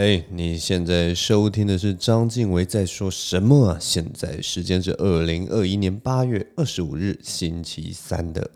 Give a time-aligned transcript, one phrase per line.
[0.00, 3.78] 嘿，hey, 你现在收听的是章晋唯在说什么啊？
[3.80, 8.52] 现在时间是二零二一年八月二十五日星期三的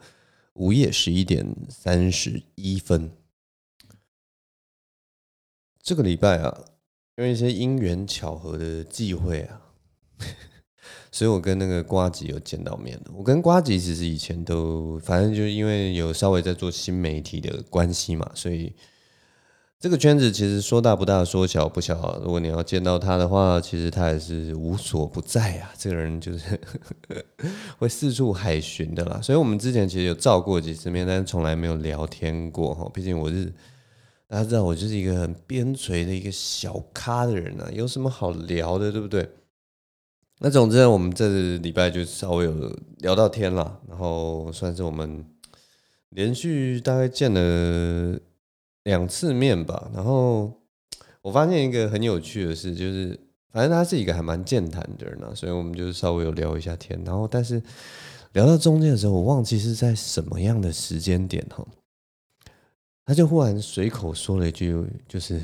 [0.52, 3.10] 午夜十一点三十一分。
[5.82, 6.56] 这个礼拜啊，
[7.16, 9.62] 因为一些因缘巧合的际会啊，
[11.10, 13.06] 所以我跟那个瓜吉有见到面了。
[13.16, 18.72] 我跟瓜吉其实以前都，反正就是因为有稍微在做新媒体的关系嘛，所以。
[19.82, 22.16] 这个圈子其实说大不大，说小不小。
[22.22, 25.72] 如果你要见到他的话，其实他也是无所不在啊。
[25.76, 26.56] 这个人就是
[27.78, 29.20] 会四处海巡的啦。
[29.20, 32.88] 所以我们之前其实有照过几次面，但是从来没有聊天过哈。
[32.94, 33.52] 毕竟我是
[34.28, 39.28] 大家知道，我就是一个很边陲的一个小咖的人啊，有什么好聊的，对不对？
[40.38, 42.52] 那总之，我们这礼拜就稍微有
[42.98, 45.26] 聊到天了，然后算是我们
[46.10, 48.20] 连续大概见了。
[48.84, 50.60] 两次面吧，然后
[51.20, 53.16] 我发现一个很有趣的事，就是
[53.50, 57.62] 反正他是一个还蛮健谈的人啊，所以我们就稍微有聊一下天，然后但是
[58.32, 61.64] 聊到中间的时候，我忘记是在什么样的时间点哈，
[63.04, 64.74] 他就忽然随口说了一句，
[65.06, 65.34] 就是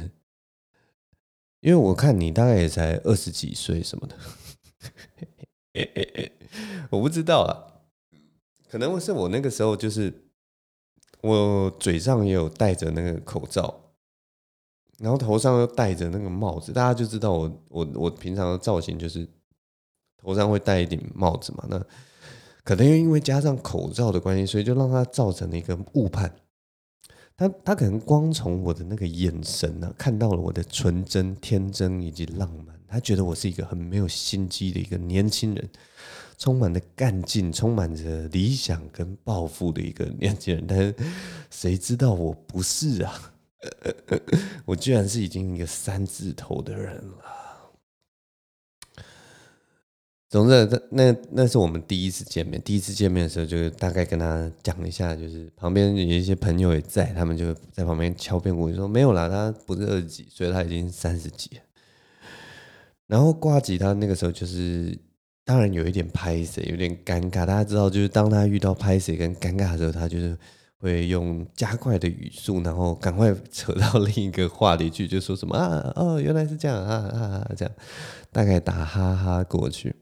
[1.60, 4.16] 因为我看你大概也才二十几岁什么的，
[6.90, 7.86] 我不知道啊，
[8.68, 10.24] 可能是我那个时候就是。
[11.22, 13.74] 我嘴上也有戴着那个口罩，
[14.98, 19.26] 然后头上又戴着那个帽子，大家就知道我我我平常的造型就是
[20.16, 21.64] 头上会戴一顶帽子嘛。
[21.68, 21.84] 那
[22.62, 26.34] 可能又因为加上口罩的关系，所以就让他造成了一个误判。
[27.36, 35.70] 他他可能光从我的那个眼神呢、啊，看到了我的纯真、天真以及浪漫，他觉得我是一个很没有心机的一个年轻人。
[36.38, 40.94] 充满着干劲，充满着理想跟抱负的一个年轻人， 但是
[41.50, 43.32] 谁知道我不是啊？
[44.64, 47.24] 我居然是已经一个三字头的人了。
[50.30, 52.62] 总之，那那那是我们第一次见面。
[52.62, 61.58] 第一次见面的时候，就大概跟他讲一下，就是旁边有一些朋友也在，他们就在旁边敲边鼓，说没有啦，他不是二十几岁，他已经三十几。
[63.08, 64.96] 然后挂吉他那个时候就是。
[65.48, 67.46] 当然有一点拍谁，有点尴尬。
[67.46, 70.36] 大家知道，就是当他遇到拍谁跟尴尬的时候，他就是
[70.78, 77.74] 会用加快的语速，然后赶快扯到另一个话题去，就说什么啊哦，原来是这样啊啊这样，
[78.30, 79.96] 大概打哈哈过去。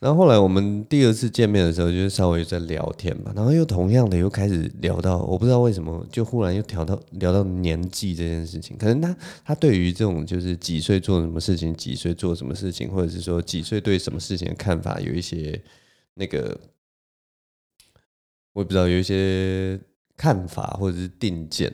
[0.00, 8.78] 然后后来我们第二次见面的时候，就是稍微在聊天嘛，然后又同样的又开始聊到，我不知道为什么，就忽然又聊到聊到年纪这件事情。
[8.78, 15.62] 可能他他对于这种就是几岁做什么事情，几岁做什么事情，或者是说几岁对什么事情的看法，有一些
[16.14, 16.58] 那个
[18.54, 19.78] 我也不知道有一些
[20.16, 21.70] 看法或者是定见。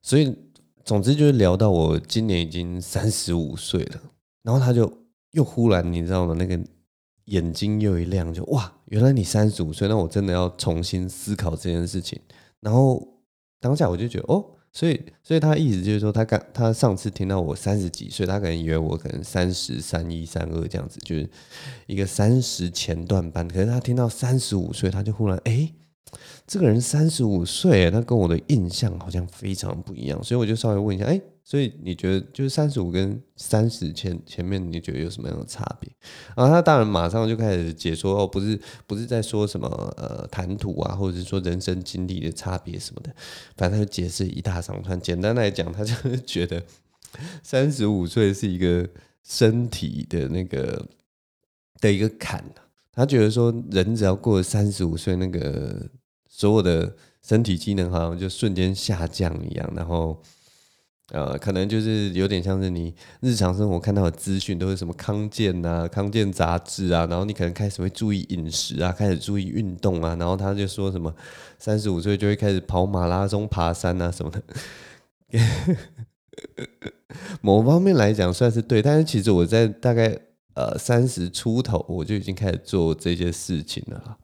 [0.00, 0.34] 所以
[0.82, 4.00] 总之就是聊到我今年已经三十五岁了，
[4.42, 4.90] 然后他就
[5.32, 6.32] 又忽然你知道吗？
[6.32, 6.58] 那个。
[7.28, 12.20] 眼睛又一亮，就哇，原来你三十五岁，那我真的要重新思考这件事情。
[12.60, 13.06] 然后
[13.60, 21.28] 当下我就觉得，哦，所以，所以他意思就是说，他刚他上次听到我三十几岁，他可能以为我可能三十三一三二这样子，就是
[21.86, 23.46] 一个三十前段班。
[23.46, 25.72] 可是他听到三十五岁，他就忽然，哎，
[26.46, 30.22] 这个人三十五岁，他跟我的印象好像非常不一样。
[30.22, 31.20] 所以我就稍微问一下，哎。
[31.48, 35.90] 所以你觉得就是三十五跟三十前前面你觉得有什么样的差别？
[36.36, 39.66] 然后他当然马上就开始解说哦，不是不是在说什么
[39.96, 43.10] 呃谈吐啊，或者是说人生经历的差别什么的，
[43.56, 45.00] 反正他就解释一大长串。
[45.00, 46.62] 简单来讲，他就是觉得
[47.42, 48.86] 三十五岁是一个
[49.24, 50.86] 身体的那个
[51.80, 52.44] 的一个坎，
[52.92, 55.88] 他觉得说人只要过了三十五岁，那个
[56.28, 60.22] 所有的身体机能好像就瞬间下降一样，然后。
[61.10, 71.14] 呃，可能就是有点像是你日常生活看到的资讯都是什么康健啊、康健杂志啊，然后你可能开始会注意饮食啊，开始注意运动啊，然后他就说什么
[71.58, 74.42] 三十五岁就会开始跑马拉松、爬山啊什么的。
[77.40, 80.14] 某方面来讲算是对，但是其实我在大概
[80.54, 84.18] 呃三十出头我就已经开始做这些事情了。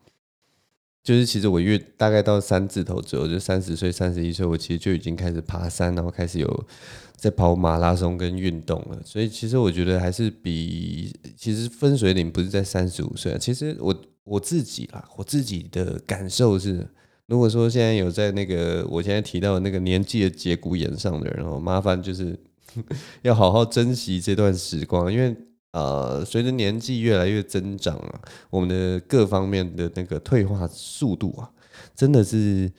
[1.04, 6.66] 就是其实我越大概到三字头左右，就三十岁、三十一岁，我其实就已经开始爬山，然后开始有
[7.14, 8.98] 在跑马拉松跟运动了。
[9.04, 13.38] 所以其实我觉得还是比其实分水岭不是在三十五岁啊。
[13.38, 16.88] 其实我我自己啦，我自己的感受是，
[17.26, 22.34] 如果说现在有在那个我现在提到的那个年纪的节骨眼上的人哦，麻烦就是
[23.20, 25.36] 要好好珍惜这段时光，因为。
[25.74, 31.50] 呃，随着年纪越来越增长啊，我们的各方面的那个退化速度啊，
[31.96, 32.70] 真的是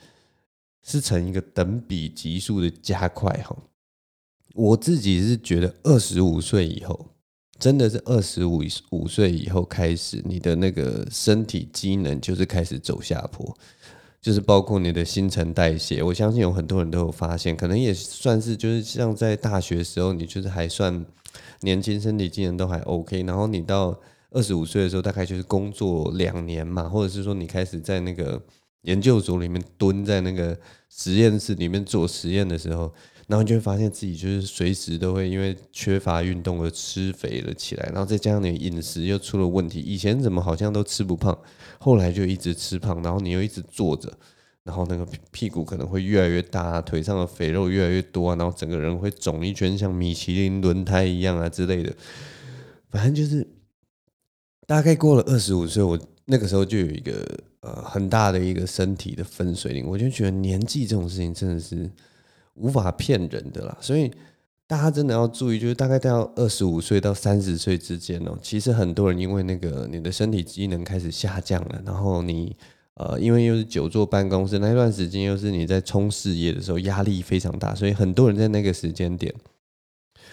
[0.82, 3.54] 是呈一个等比级数的加快哈。
[4.54, 7.10] 我自己是觉得二十五岁以后，
[7.58, 13.54] 真的是二十五五岁以后开始，你的那个身体机能就是开始走下坡，
[14.22, 16.02] 就是包括你的新陈代谢。
[16.02, 21.04] 我相信有很多人都有发现，可能也算是就是像在大学时候，你就是还算
[21.60, 23.98] 年轻，身体机能都还 OK，然后你到
[24.30, 28.42] 二十五岁的时候，大概就是工作两年嘛，或者是说你开始在那个
[28.82, 30.58] 研究所里面蹲在那个
[30.88, 32.92] 实验室里面做实验的时候。
[33.28, 41.36] 然后你就会发现自己就是随时都会因为缺乏运动而吃肥了起来，然后再加上你饮食又出了问题，以前怎么好像都吃不胖，
[41.80, 44.16] 后来就一直吃胖，然后你又一直坐着，
[44.66, 51.94] 然后那个屁股可能会越来越大，腿上的肥肉越来越多啊，然后整个人会肿一圈，像米其林轮胎一样啊之类的，
[52.90, 53.46] 反正就是
[54.66, 57.24] 大概过了二十五岁，我那个时候就有一个
[57.60, 61.88] 呃很大的一个身体的分水岭，我就觉得年纪这种事情真的是。
[62.58, 64.10] 无法骗人的啦，所以
[64.66, 72.56] 大家真的要注意，就是大概到二十五岁到三十岁之间哦，其实很多人因为那个你的身体机能开始下降了，然后你
[72.96, 79.34] 呃，因为又是久坐办公室那段时间，又是你在冲事业的时候，压力非常大，所以很多人在那个时间点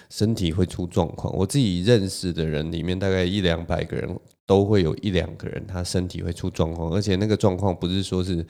[0.10, 1.34] 身体会出状况。
[1.36, 8.46] 我自己认识的人里面，大概一两百个人都会有一两个人他身体会出状况，而且那个状况不是说是。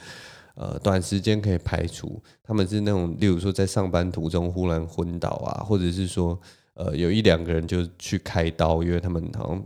[0.56, 6.40] 呃，短时间可以排除，他们是那种，例如说在上班途中忽然昏倒啊，或者是说，
[6.76, 9.66] 呃，有一两个人就去开刀，因为他们好像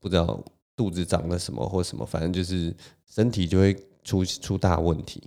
[0.00, 0.42] 不知道
[0.76, 2.72] 肚子长了什么或什么，反正就是
[3.08, 3.74] 身体就会
[4.04, 5.22] 出出大问题。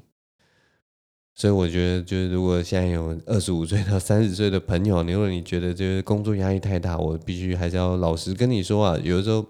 [1.36, 9.46] 所以我觉得，就是如果现在有二十五岁到三十岁的朋友，如果你觉得就是工作压力太大，我必须还是要老实跟你说啊，有的时候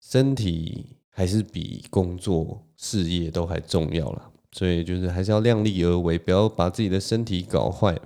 [0.00, 0.94] 身体。
[1.10, 8.00] 还是比工作事业都还重要啦，所以就是还是要量力而为，不要把自己的身体搞坏，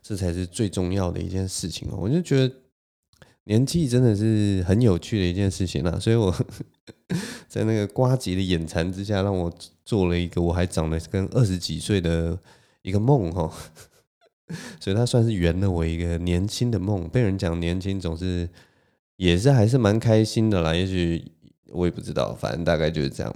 [0.00, 1.98] 这才是最重要的一件事情哦。
[2.00, 2.54] 我就觉得
[3.44, 6.34] 年纪真的是很有趣的一件事情啦，所以我
[7.48, 9.52] 在那个瓜吉的眼馋之下，让我
[9.84, 12.38] 做了一个我还长得跟二十几岁的
[12.82, 13.52] 一个梦哈，
[14.80, 17.08] 所以他算是圆了我一个年轻的梦。
[17.08, 18.48] 被人讲年轻，总是
[19.16, 21.32] 也是还是蛮开心的啦，也许。
[21.74, 23.34] 我也不知道，反正大概就是这样。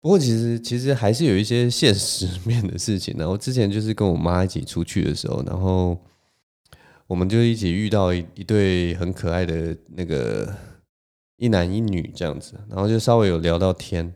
[0.00, 3.28] 不过其实其实还是有一些现实面的事情呢。
[3.28, 6.00] 我之前就是跟我妈一起出去的时候，然后
[7.06, 10.54] 我们就一起遇到一一对很可爱的那个
[11.36, 14.14] 一男一女这样子，然后就稍微有聊到天，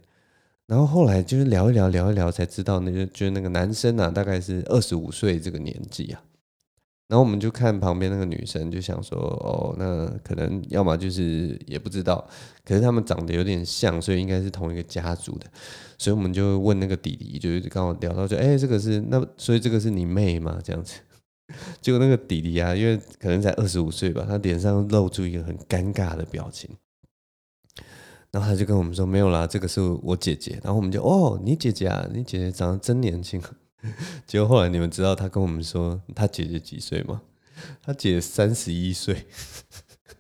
[0.67, 6.23] 然后后来就是聊一聊聊一聊才知道，那个就是那个男生啊，大概是二十五岁这个年纪啊。
[7.09, 12.23] 然后我们就看旁边那个女生，就想说，哦，那可能要么就是也不知道，
[12.67, 15.47] 可是他们长得有点像，所以应该是同一个家族的。
[15.97, 20.59] 所以我们就问那个弟弟，就是刚好聊到就，哎，这个是那，所以这个是你妹吗？
[20.63, 21.01] 这样子。
[21.81, 26.71] 结果那个弟弟啊，因为可能才二十五岁吧，他脸上露出一个很尴尬的表情。
[28.31, 30.61] 然后他就跟我们说，没有啦，这个是我姐姐。
[30.63, 33.43] 然后我们就，哦，你姐姐啊，你姐姐长得真年轻。
[34.27, 37.23] 结果后来你们知道他跟我们说他姐姐几岁吗？
[37.83, 39.27] 他姐三十一岁，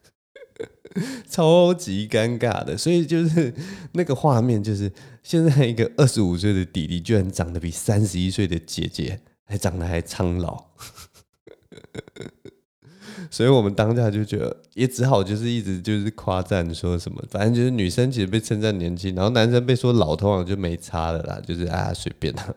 [1.28, 2.78] 超级尴尬的。
[2.78, 3.52] 所以就是
[3.92, 4.90] 那个画面，就是
[5.22, 10.64] 现在一个二十五岁的弟弟，居然长得比三十一岁的姐姐还长得还苍老。
[13.30, 22.54] 所以我们当下就觉得，也只好就是一直就是夸赞说什么，反正就是女生其实被称赞年轻，然后男生被说老，通常就没差了啦，就是啊随便啦。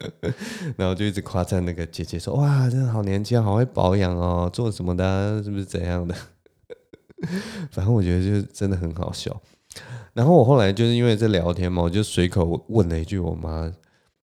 [0.76, 6.14] 然后就一直夸赞那个姐姐说：“哇，真的好年轻，好会保养哦，做什么的，是不是怎样的？”
[7.72, 9.42] 反正我觉得就是真的很好笑。
[10.12, 13.72] 然后我后来就是因为在聊天嘛，我就随口问了一句我妈，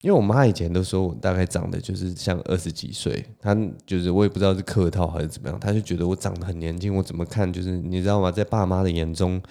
[0.02, 8.32] 因为我妈以前都说我大概长得就是像二十几岁，她就是我也不知道是客套还是怎么样，她就觉得我长得很年轻，我怎么看就是你知道吗？
[8.32, 9.42] 在爸妈的眼中，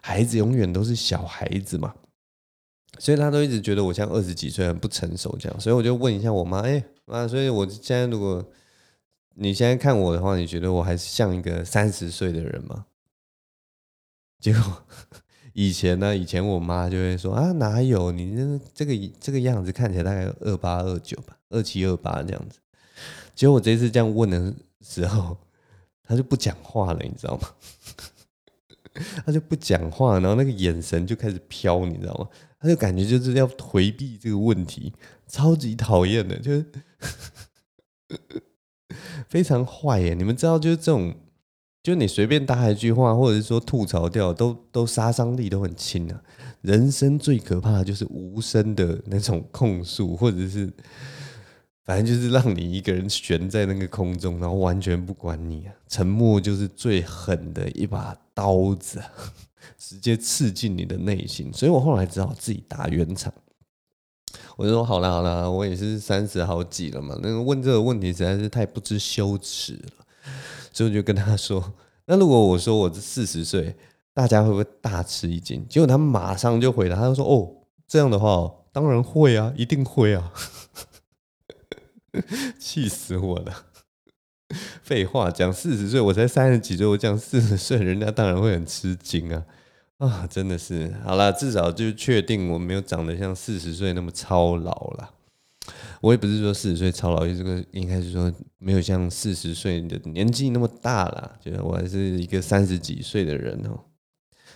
[0.00, 1.94] 孩子永远都是小孩子嘛。
[2.98, 8.44] 所以她都一直觉得我像二十几岁很不成熟这样，所以我就问一下我妈，哎妈，所以我现在如果
[9.34, 12.86] 你现在看我的话，你觉得我还是像一个三十岁的人吗？
[14.40, 14.84] 结果
[15.52, 22.58] 以前呢，以前我妈就会说啊，哪有你这这个这个样子看起来大概二八二九吧，二七二八这样子。
[23.34, 25.36] 结果我这次这样问的时候，
[26.04, 27.48] 他就不讲话了，你知道吗？
[29.24, 32.28] 他就不讲话，然后那个眼神就开始飘，你知道吗？
[32.60, 34.92] 他就感觉就是要回避这个问题，
[35.26, 36.64] 超级讨厌的，就是
[39.28, 40.14] 非常坏耶！
[40.14, 41.14] 你们知道，就是这种，
[41.82, 46.22] 就你随便搭一句话，或者是说吐槽掉，都都杀伤力都很轻啊。
[46.60, 50.72] 人生最可怕的就是无声的那种控诉，或者是。
[51.84, 55.74] 反正就是让你一个人悬在那个空中，然后完全不管你啊。
[55.88, 59.02] 沉默就是最狠的一把刀子，
[59.76, 61.52] 直接刺进你的内心。
[61.52, 63.34] 所以我后来只好自己打圆场。
[64.54, 70.06] 我就说好了好了，我也是三十好几了嘛，那个问这个问题实在是太不知羞耻了。
[70.72, 71.72] 所以我就跟他说
[72.06, 73.76] ：“那如果我说我是四十岁，
[74.14, 77.48] 大家会不会大吃一惊？”结果他马上就回答，他就说：“哦，
[77.86, 80.32] 这样的话，当然会啊，一定会啊。
[82.58, 83.64] ”气死我了！
[84.82, 89.46] 废话，讲四十岁，我才三十几岁，我讲四十岁，人家当然会很吃惊啊！
[89.96, 95.10] 啊，真的是，好啦，至少就确定我没有长得像四十岁那么操劳了。
[96.00, 103.78] 我也不是说四十岁操劳，这个应该是说没有像四十岁的年纪那么大了，觉得我还是一个三十几岁的人哦。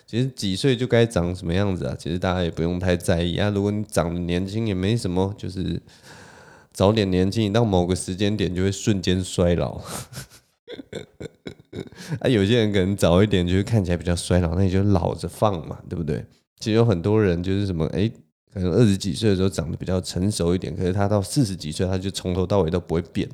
[0.06, 1.96] 其实几岁就该长什么样子啊？
[1.98, 3.50] 其实大家也不用太在意啊。
[3.50, 5.80] 如果你长得年轻也没什么，就是
[6.72, 9.80] 早点年轻，到某个时间点就会瞬间衰老。
[12.20, 16.24] 啊，有些人可能早一点就是看起来比较衰老，那你就老着放嘛，对不对？
[16.58, 18.10] 其实有很多人就是什么哎。
[18.52, 23.28] 可能二十几岁的时候长得比较成熟一点，可是他到四十几岁，他就从头到尾都不会变。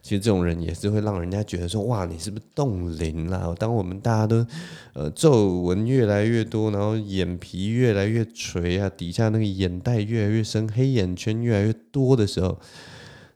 [0.00, 3.54] 其实这种人也是会让人家觉得说：哇，你是不是冻龄了？
[3.56, 4.46] 当我们大家都
[4.94, 12.58] 呃皱纹越来越多，然后眼皮越来越垂啊，底下那个眼袋越来越深，黑眼圈越来越多的时候，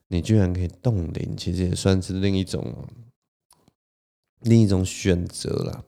[0.08, 2.72] 你居然可以冻龄，其实也算是另一种
[4.42, 5.84] 另一种选择了。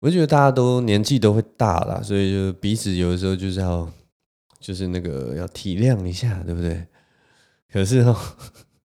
[0.00, 3.92] 我觉得大家都年纪都会大了，所以就彼此有的时候就是要，
[4.60, 6.86] 就是那个要体谅一下，对不对？
[7.68, 8.16] 可是哦，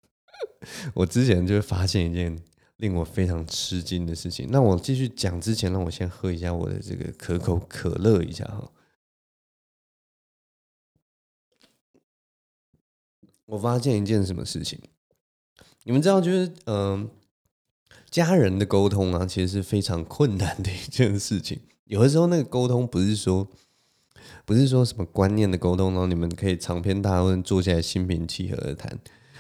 [0.96, 2.36] 我之前就会发现一件
[2.78, 4.50] 令我非常吃惊的事情。
[4.50, 8.72] 那我继续讲之前，让我先喝一下我的这个可口可乐一下哈。
[13.46, 14.80] 我发现一件什么事情？
[15.84, 17.08] 你们知道，就是嗯。
[18.14, 21.60] 家人的沟通啊，其实是非常困难的一件事情。
[21.90, 23.48] 有的时候，那个沟通不是说，
[24.46, 29.00] 不是说什么观念的沟通，然后你们可以长篇大论坐下来心平气和的谈。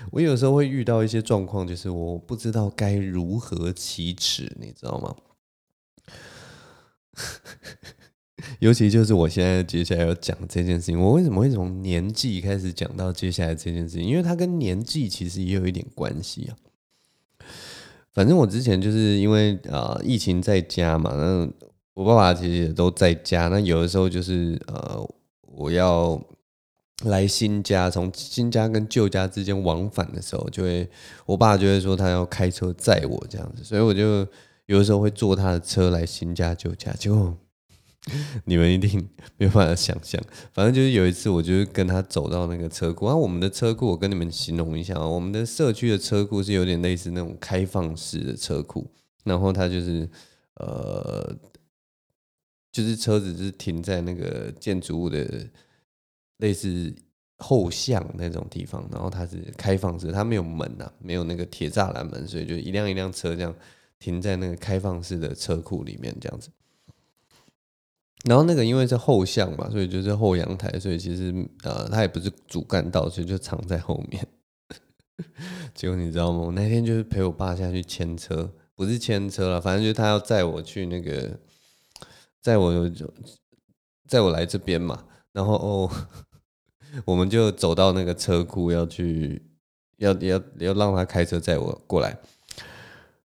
[0.09, 5.15] 我有时候会遇到一些状况，就是我不知道该如何启齿，你知道吗？
[8.57, 14.03] 尤其就是我现在接下来要讲这件事情，我为什么会从年纪开始讲到接下来这件事情？
[14.03, 16.57] 因为它跟年纪其实也有一点关系啊。
[18.13, 21.49] 反正我之前就是因为啊、疫情在家嘛，那
[21.95, 23.47] 我爸爸其实也都在家。
[23.47, 25.03] 那有的时候就是呃
[25.41, 26.21] 我要
[27.05, 30.87] 来新家，从新家跟旧家之间往返的时候，就会
[31.25, 34.27] 我爸就会说他要开车载我这样子，所以我就
[34.67, 37.35] 有的时候会坐他的车来新家旧家，结果。
[38.43, 38.99] 你们一定
[39.37, 43.05] 没有办法想象，反正就是有一次，我就是跟他走到那个车库。
[43.05, 48.85] 然后我们的车库，我跟你们形容一下啊，我们的社区的车库是有点类似那种开放式的车库，
[49.23, 50.09] 然后它就是
[50.55, 51.33] 呃，
[52.73, 55.49] 就是车子是停在那个建筑物的
[56.39, 56.93] 类似
[57.37, 63.55] 后巷那种地方，然后它是开放式，它没有门呐，没有那个铁栅栏门，所以就一辆一辆车这样
[63.97, 66.49] 停在那个开放式的车库里面这样子。
[68.23, 74.25] 然后那个因为是后巷嘛，所以就是后阳台，所以其实呃，它也不是主干道，所以就藏在后面。
[75.75, 76.39] 结果你知道吗？
[76.39, 81.37] 我那天就是陪我爸下去牵车，不是牵车了，反正就是他要载我去那个，
[82.41, 83.13] 载我就
[84.07, 85.05] 载我来这边嘛。
[85.33, 85.91] 然后哦，
[87.05, 89.41] 我们就走到那个车库要去，
[89.97, 92.17] 要要要让他开车载我过来。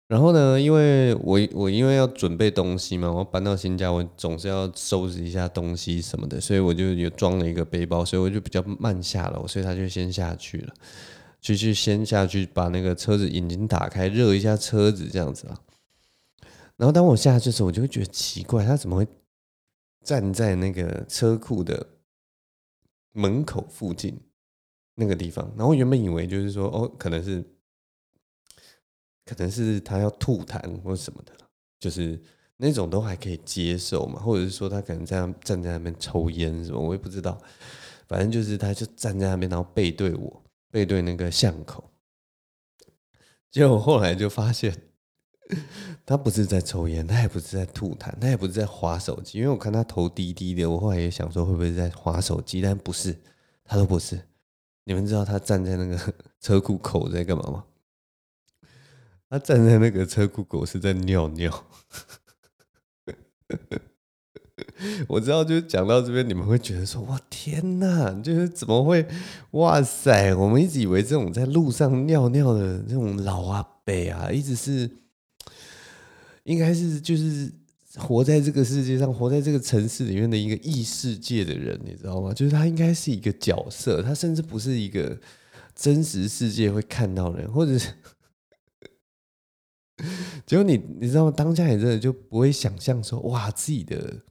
[0.07, 10.73] 然后呢，因为我我因为要准备东西嘛，我搬到新家，我总是要收拾一下东西什么的，所以我就有装了一个背包，所以我就比较慢下楼，所以他就先下去了，
[11.41, 15.59] 就去先下去把那个车子引擎打开，热一下车子这样子啊。
[16.77, 19.07] 然后当我下去的时候，我就会觉得奇怪，他怎么会
[20.03, 21.87] 站在那个车库的
[23.11, 24.19] 门口附近
[24.93, 25.51] 那个地方？
[25.57, 27.43] 然后原本以为就是说，哦，可能是。
[29.25, 31.31] 可能是他要吐痰或什么的，
[31.79, 32.21] 就是
[32.57, 37.37] 那种都还可以接受嘛，或者是说他可能这样站在那边抽烟什么，我也不知道。
[38.07, 41.91] 反正就是他就站在那边，然后背对我，背对那个巷口。
[43.49, 44.75] 结果后来就发现，
[46.05, 49.39] 他不是在抽烟，他也不是在吐痰，他也不是在划手机。
[49.39, 53.19] 因为我看他头低低的，我后来也想说会不会在划手机，但不是，
[53.63, 54.21] 他都不是。
[54.83, 57.65] 你们知道他站在那个 车库口在干嘛吗？
[59.29, 61.65] 他站在那个车库口是在尿尿，
[65.07, 68.11] 我知道，就讲到这边，你们会觉得说：“哇，天哪！
[68.21, 69.05] 就是怎么会？
[69.51, 70.33] 哇塞！
[70.35, 74.89] 我们一直以为这种在路上尿尿的这种老阿伯啊，一直是
[76.43, 77.51] 应该是就是
[77.97, 82.33] 活在这个世界上、活在这个城市里面的一个异世界的人，你知道吗？
[82.33, 85.17] 就是他应该是一个角色，他甚至不是一个
[85.75, 87.89] 真实世界会看到的人，或者是……
[90.45, 91.31] 结果你你知道吗？
[91.31, 94.21] 当下也真的就不会想象说：哇，自己的。”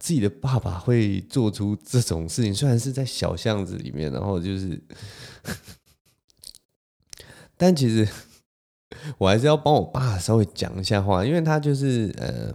[0.00, 4.82] 自己的爸爸会做出这种事情，虽然是在小巷子里面，然后就是，
[7.56, 8.08] 但其实
[9.18, 12.52] 我还是要帮我爸稍微讲一下话，因为他就是呃，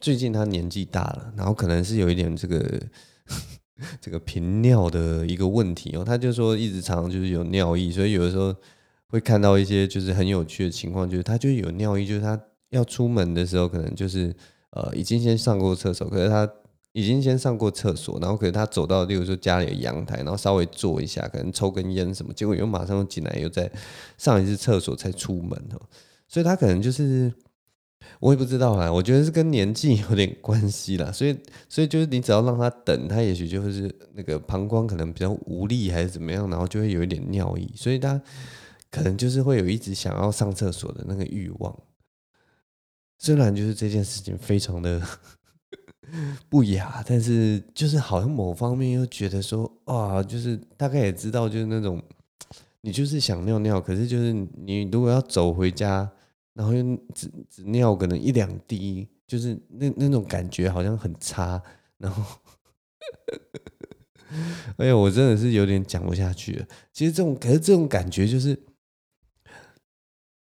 [0.00, 2.82] 最近他年纪大了，然后可能是有一点这个
[4.02, 8.52] 这个频尿的一个问题哦，他就说一直常常就是有尿意，所以有的时候
[9.08, 14.34] 会看到一些就是很有趣的情况，就是他就有尿意，就是他要出门的时候，可能就是
[14.70, 16.50] 呃已经先上过厕所，可是他。
[16.92, 23.70] 已经先上过厕所，然后可能他走到，例如说家里的阳台，然后稍微坐一下，可能抽根烟什么，结果又马上进来，又在
[24.16, 25.80] 上一次厕所才出门哦。
[26.26, 27.32] 所以他可能就是
[28.18, 31.12] 我也不知道啦，我觉得是跟年纪有点关系啦。
[31.12, 31.36] 所以，
[31.68, 38.20] 所以就是你只要让他等，他也许就是那个膀胱可能比较无力还是怎么样，然后就会有一点尿意，所以他
[38.90, 41.78] 可能就是会有一直想要上厕所的那个欲望。
[43.18, 45.00] 虽然就是这件事情非常的。
[46.48, 52.02] 不雅，但是就是好像某方面又觉得说啊，就是大概也知道，就是那种
[52.80, 56.10] 你就是想尿尿，可是就是你如果要走回家，
[56.54, 56.82] 然后又
[57.14, 61.62] 只只尿可能一两滴，就是那那种感觉好像很差，
[61.98, 62.24] 然后，
[64.78, 66.66] 哎呀，我真的是有点讲不下去了。
[66.90, 68.58] 其实这种，可是这种感觉就是，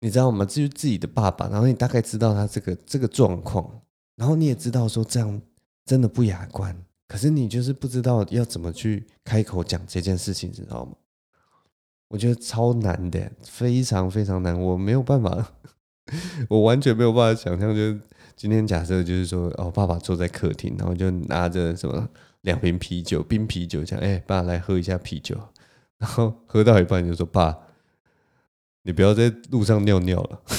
[0.05, 0.45] 你知道吗？
[0.45, 3.81] 至于自己的爸爸，然后你大概知道他这个这个状况，
[4.17, 5.41] 然后你也知道说这样。
[5.87, 6.75] 真的不雅观，
[7.07, 10.93] 可是你就是不知道要怎么去开口讲这件事情，知道吗？
[12.09, 15.53] 我觉得超难的，非常非常难，我没有办法，
[16.49, 17.75] 我完全没有办法想象。
[17.75, 18.01] 就是
[18.35, 22.09] 今天假设就是说，哦，爸爸坐在客厅，然后就拿着什么
[22.41, 25.39] 两瓶啤酒，冰啤酒，讲，哎，爸来喝一下啤酒，
[26.01, 27.55] 然后喝到一半就说，爸，
[28.87, 30.43] 你不要在路上尿尿了。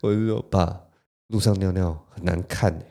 [0.00, 0.88] 我就说，爸，
[1.28, 2.86] 路上尿尿很难看。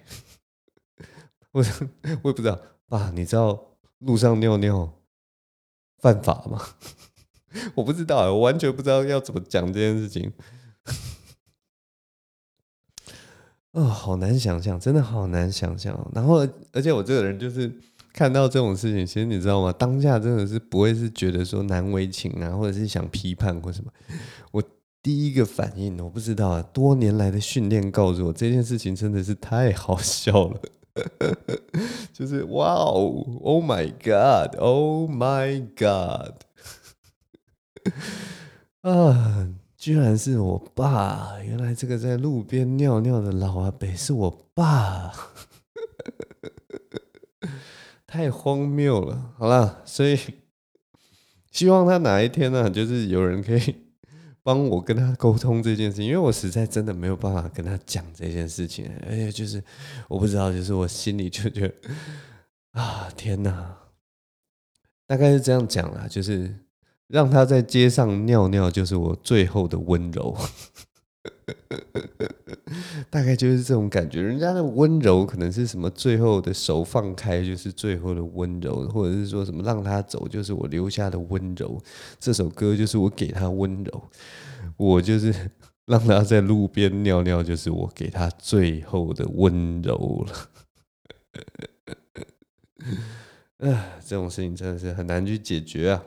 [1.52, 1.64] 我
[2.24, 5.04] 我也不知道，爸，你知道路上尿尿
[5.98, 6.62] 犯法吗？
[7.76, 10.32] 我不知道，我完全不知道要怎么讲这件事情。
[13.72, 16.12] 哦，好难想象，真的好难想象。
[16.14, 17.74] 然后，而且我这个人就是
[18.14, 19.74] 看到这种事情，其实你知道吗？
[19.74, 23.92] 当下真的是不会是觉得说难为情啊，或者是想批判或什么。
[24.52, 24.64] 我。
[25.04, 26.62] 第一个反应，我不知道啊。
[26.72, 30.62] 多年来的训练告诉我，这件事情真的是太好笑了。
[32.14, 36.36] 就是哇哦，Oh my God，Oh my God，
[38.80, 41.38] 啊，居然是我爸！
[41.44, 45.12] 原来这个在路边尿尿的老阿伯是我爸，
[48.14, 49.34] 太荒谬了。
[49.40, 50.16] 好了，所以
[51.52, 53.76] 希望他哪一天呢、啊，就是有人可以。
[54.46, 59.64] 帮我跟他沟通这件事情，因为我实在真的没有办法跟他讲这件事情，而且就是
[60.10, 61.74] 我不知道，就是我心里就觉得
[62.74, 63.78] 啊，天哪，
[65.08, 66.54] 大概是这样讲啦，就是
[67.08, 70.38] 让他在街上尿尿，就是我最后的温柔。
[73.10, 75.90] 大概就是这种感觉，人家的温柔可能是什么？
[75.90, 81.82] 最后的手放开就是最后的温柔，或者是说什么让他走就是我留下的温柔。
[82.20, 84.10] 这首歌就是我给他温柔，
[84.78, 85.34] 我就是
[85.86, 90.50] 让他在路边尿尿，就是我给他最后的温柔了。
[93.72, 96.04] 啊，这种事情真的是很难去解决啊。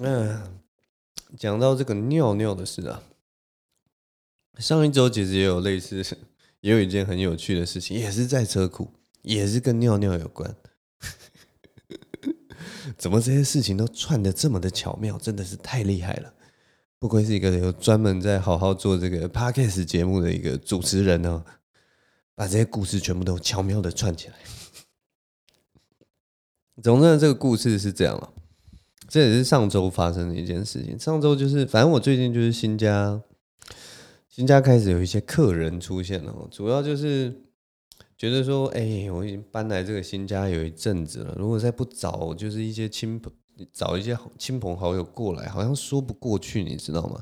[0.00, 0.60] 嗯，
[1.36, 3.02] 讲到这个尿尿的事啊，
[4.58, 6.04] 上一周其实也有类似，
[6.60, 10.54] 也有一件很有趣的事情，也是在车库，也是跟尿尿有关。
[12.96, 16.32] 怎么这些事情都串的这么的巧妙，真的是太厉害了！
[17.00, 21.44] 不愧是一个有专门在好好做这个 podcast 节目的一个主持人哦，
[22.36, 24.34] 把这些故事全部都巧妙的串起来。
[26.82, 28.32] 总之，这个故事是这样了。
[29.08, 30.98] 这也是上周发生的一件事情。
[30.98, 33.20] 上周就是，反正我最近就是新家，
[34.28, 36.32] 新家开始有一些客人出现了。
[36.50, 37.34] 主要就是
[38.18, 43.32] 觉得说，哎，我已经搬来这个新家有一阵子了，如果再不找就是一些亲朋
[43.72, 47.20] 找一些亲朋好友过来，好像说不过去，你知道吗？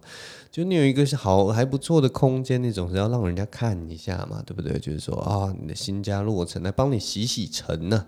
[0.51, 4.79] 就你有一个好还不错的空间，你总是要让人家看一下嘛，对不对？
[4.79, 8.07] 就是说啊，你的新家落成，来帮你洗洗尘呢、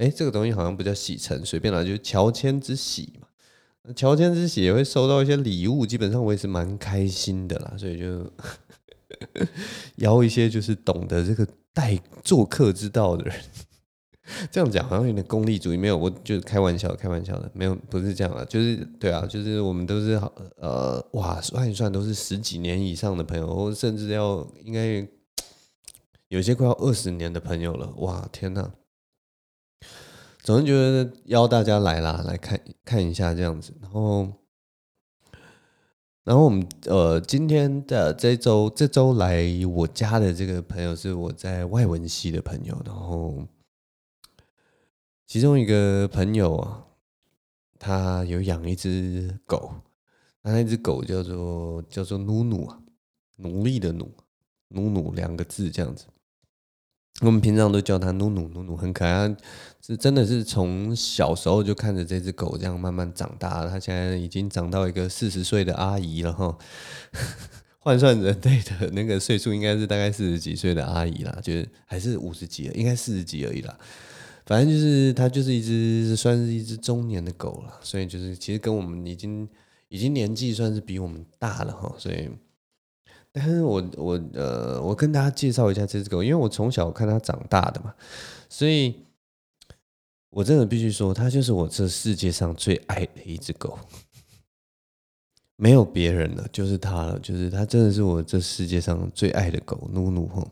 [0.00, 3.28] 诶，这个东西好像不叫洗尘，随便啦就是乔迁之喜嘛。
[3.94, 8.30] 乔迁之喜也会收到一些礼物，基本上我也是蛮开心的啦，所以就
[9.96, 13.34] 邀一些就是懂得这个待做客之道的人。
[14.50, 25.06] 这样讲好像有点功利主义，没有，我就是开玩笑，开玩笑的，没有，不是这样啊，就是对啊，就是我们都是好呃，哇，算一算都是十几年以上的朋友，甚至要应该
[26.28, 28.70] 有些快要二十年的朋友了，哇，天哪！
[30.42, 34.26] 总是觉得邀大家来啦，来看看一下这样子，然后，
[36.24, 43.46] 然后我们呃今天的这周这周来我家的这个朋友是我在外文系的朋友，然后
[45.26, 46.86] 其中一个朋友啊，
[47.78, 49.74] 他有养一只狗，
[50.42, 52.80] 那那只狗叫做叫做努努啊，
[53.36, 54.10] 努力的努，
[54.68, 56.06] 努努两个字这样子。
[57.20, 59.34] 我们平常都叫它努努努努，很可爱。
[59.82, 66.56] 是真的是从小时候就看着这只狗这样慢慢长大，它现在已经长到一个四十岁的阿姨了哈。
[67.80, 73.78] 换算人类的那个岁数，应该是大概四十几岁的阿姨啦，就是还是五十几了，应该四十几而已啦。
[74.44, 79.48] 反正就是它就是一只算是一只中年的狗了，所以就是其实跟我们已经
[79.88, 82.28] 已经年纪算是比我们大了哈，所以。
[83.32, 87.94] 但是我我呃，我跟大家介绍一下这只狗，因为我从小看它长大的嘛，
[88.48, 89.04] 所以
[90.30, 93.78] 我真的必须说，它就是我这世界上最爱的一只狗，
[95.54, 100.48] 没有别人了，就是它了，就是它真的是我这世界上最爱的狗，努努吼。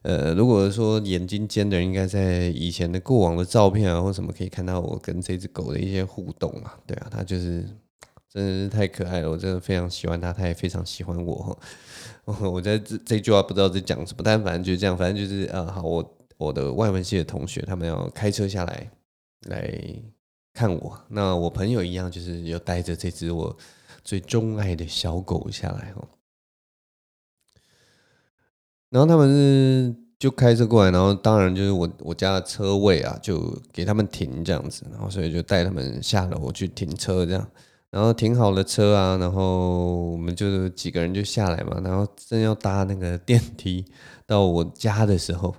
[0.00, 7.68] 呃，如果说眼睛尖的人，应该在以前的过往的照片啊，或什么可以看到我跟这只狗的一些互动啊，对啊，它就是。
[8.30, 11.58] 真的是太可爱了，我真的非常喜欢它，它也非常喜欢我。
[12.24, 18.90] 我在这这句话不知道在讲什么，但反正就是这样，反正就是啊，好，我我的外文系的同学他们要开车下来
[19.46, 19.74] 来
[20.52, 23.56] 看我，那我朋友一样，就是有带着这只我
[24.04, 26.06] 最钟爱的小狗下来哦。
[28.90, 37.50] 然后他们是就开车过来，然后当然就是我我家的车位啊，就给他们停这样子，然后所以就带他们下楼去停车这样。
[37.90, 43.82] 然后停好了车啊，然后我们就几个人就下来嘛，然后正要搭那个电梯
[44.26, 45.56] 到我家的时候，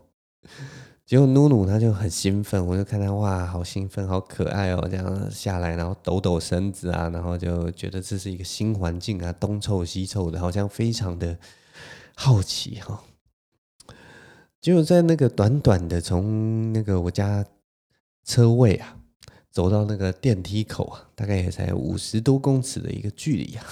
[1.07, 11.35] 结果努努他就很兴奋，我就看他哇，好兴奋，好可爱哦，这样下来，然后抖抖身子啊，然后就觉得这是一个新环境啊，东凑西凑的，好像非常的
[12.15, 13.03] 好奇哈。
[14.61, 17.43] 结果在那个短短的从那个我家
[18.23, 18.98] 车位啊。
[19.51, 23.65] 走到那个电梯口啊，大概也才五十多公尺的一个距离啊，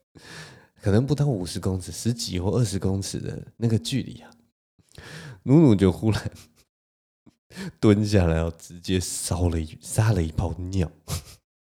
[0.80, 4.30] 可能不到五十公尺，十几或二十公尺的那个距离啊，
[5.44, 6.30] 努努就忽然
[7.78, 10.90] 蹲下来，要直接烧了一撒了一泡尿，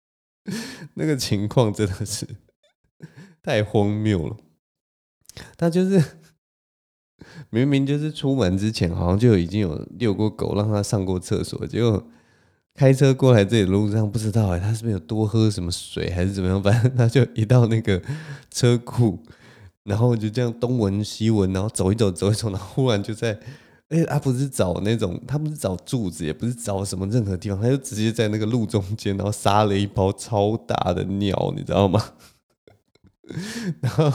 [0.93, 2.27] 那个情况真的是
[3.41, 4.37] 太荒谬了。
[5.57, 6.19] 他就是
[7.49, 12.07] 明明就是出门之前好像就已经有遛过狗，让他上过厕所，结果。
[12.75, 16.61] 开车过来这里的路上，不知道哎，他是不是有多喝什么水，还是怎么样？
[16.61, 18.01] 反正他就一到那个
[18.51, 19.17] 车库，
[19.83, 23.39] 然后就这样东闻西闻，然后走一走，走一走，然后忽然就在，
[23.87, 32.03] 哎，他不是找那种，他不是找柱子，也不是找什么任何地方，他就直接在那个路中间，然后撒了一泡超大的尿，你知道吗？
[33.79, 34.11] 然后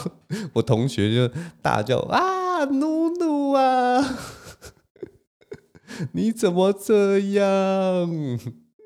[0.53, 4.19] 我同学就大叫啊，努努啊！
[6.13, 8.39] 你怎么这样？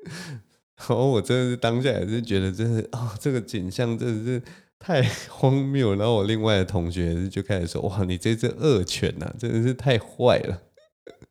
[0.77, 4.41] 然后我真的是当下也是觉得，真是哦，这个景象真的是
[4.77, 5.95] 太荒谬。
[5.95, 10.61] 然后我另外的同学就开始说：“哇，你这只恶犬呐，真的是太坏了。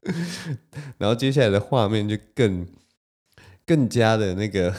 [0.98, 2.66] ”然后接下来的画面就更
[3.66, 4.74] 更加的那个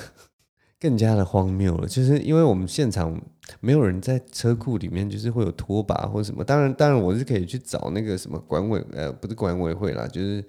[0.80, 3.22] 更加的荒谬了，就是因为我们现场
[3.62, 6.44] 没有人在车库里面，就是会有拖把或什么。
[6.44, 10.44] 当然，当然我是可以去找那个什么管委呃，不是管委会啦，就是。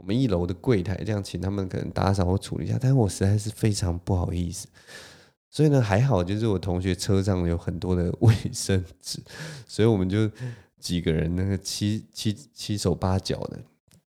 [0.00, 4.66] 我们一楼的柜台这样，请他们可能打扫或处理一下，但是我实在是非常不好意思，
[5.50, 9.22] 所以呢，还好就是我同学车上有很多的卫生纸，
[9.66, 10.30] 所以我们就
[10.78, 13.58] 几个人那个七七七手八脚的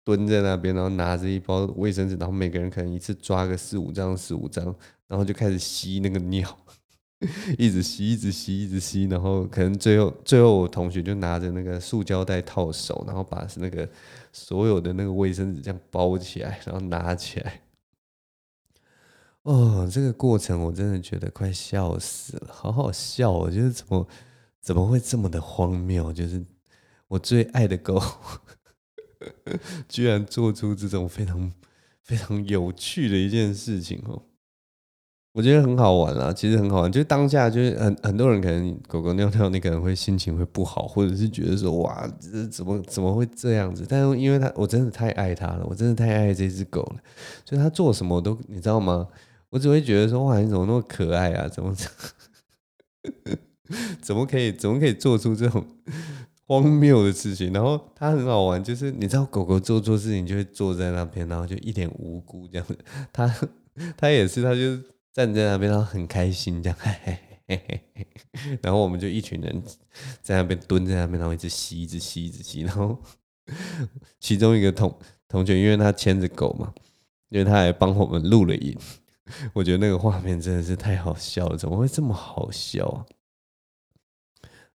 [0.04, 4.66] 蹲在那边，然后拿着一包卫生纸，然后每个人可能一次抓个四五张四五张，
[5.08, 6.58] 然后就开始吸那个尿，
[7.60, 13.88] 一直吸一直吸一直吸，然后可能最后最后我同学就拿着那个塑胶袋套手，然后把那个。
[14.34, 17.62] 所有的那个卫生纸这样包起来，然后拿起来，
[19.44, 23.40] 哦，这个过程我真的觉得快笑死了，好好笑哦！
[23.46, 24.08] 我觉得怎么
[24.60, 26.12] 怎么会这么的荒谬？
[26.12, 26.44] 就是
[27.08, 28.02] 我最爱的狗，
[29.88, 31.54] 居然做出这种非常
[32.02, 34.24] 非常有趣的一件事情哦。
[35.34, 36.92] 我觉得很好玩啊，其实很好玩。
[36.92, 43.84] 就是当下，就是很很多人可能狗狗尿尿，你可能会心情会不好，或者是觉得说哇，这怎么怎么会这样子？
[43.90, 46.98] 但是因为它，我真的太爱它了，我真的太爱这只狗了，
[47.44, 49.08] 所以它做什么都，你知道吗？
[49.50, 51.48] 我只会觉得说哇，你怎么那么可爱啊？
[51.48, 51.76] 怎么
[54.02, 55.66] 怎么可以怎么可以做出这种
[56.46, 57.52] 荒谬的事情？
[57.52, 62.78] 然后它很好玩，就是你知道狗狗做错事情就会坐在那边，然后就一脸无辜这样子。
[63.12, 63.36] 它
[63.98, 64.93] 它也是，它就。
[65.14, 69.64] 站在那边，然后很开心，这样，嘿嘿嘿嘿嘿，然后我们就一群人
[70.22, 72.62] 在那边蹲在那边，然后一直吸，一直吸，一直吸。
[72.62, 73.00] 然后
[74.20, 74.98] 其中一个同
[75.28, 76.74] 同学，因为他牵着狗嘛，
[77.30, 78.76] 因为他还帮我们录了影。
[79.54, 83.06] 我觉得那个画面真的是太好笑了，怎么会这么好笑啊？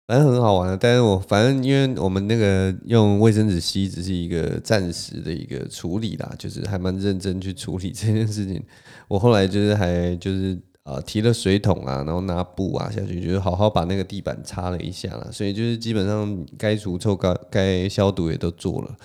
[0.08, 8.64] 反正很好玩的，但是我反正因为我们那个用卫生纸吸只是一个暂时的一个处理啦，就是还蛮认真去处理这件事情。
[9.06, 15.28] 我后来就是还就是啊提了水桶啊，然后拿布啊下去，就是好好把那个地板擦了一下啦。
[15.30, 18.96] 所以就是基本上该除臭、该该消毒也都做了。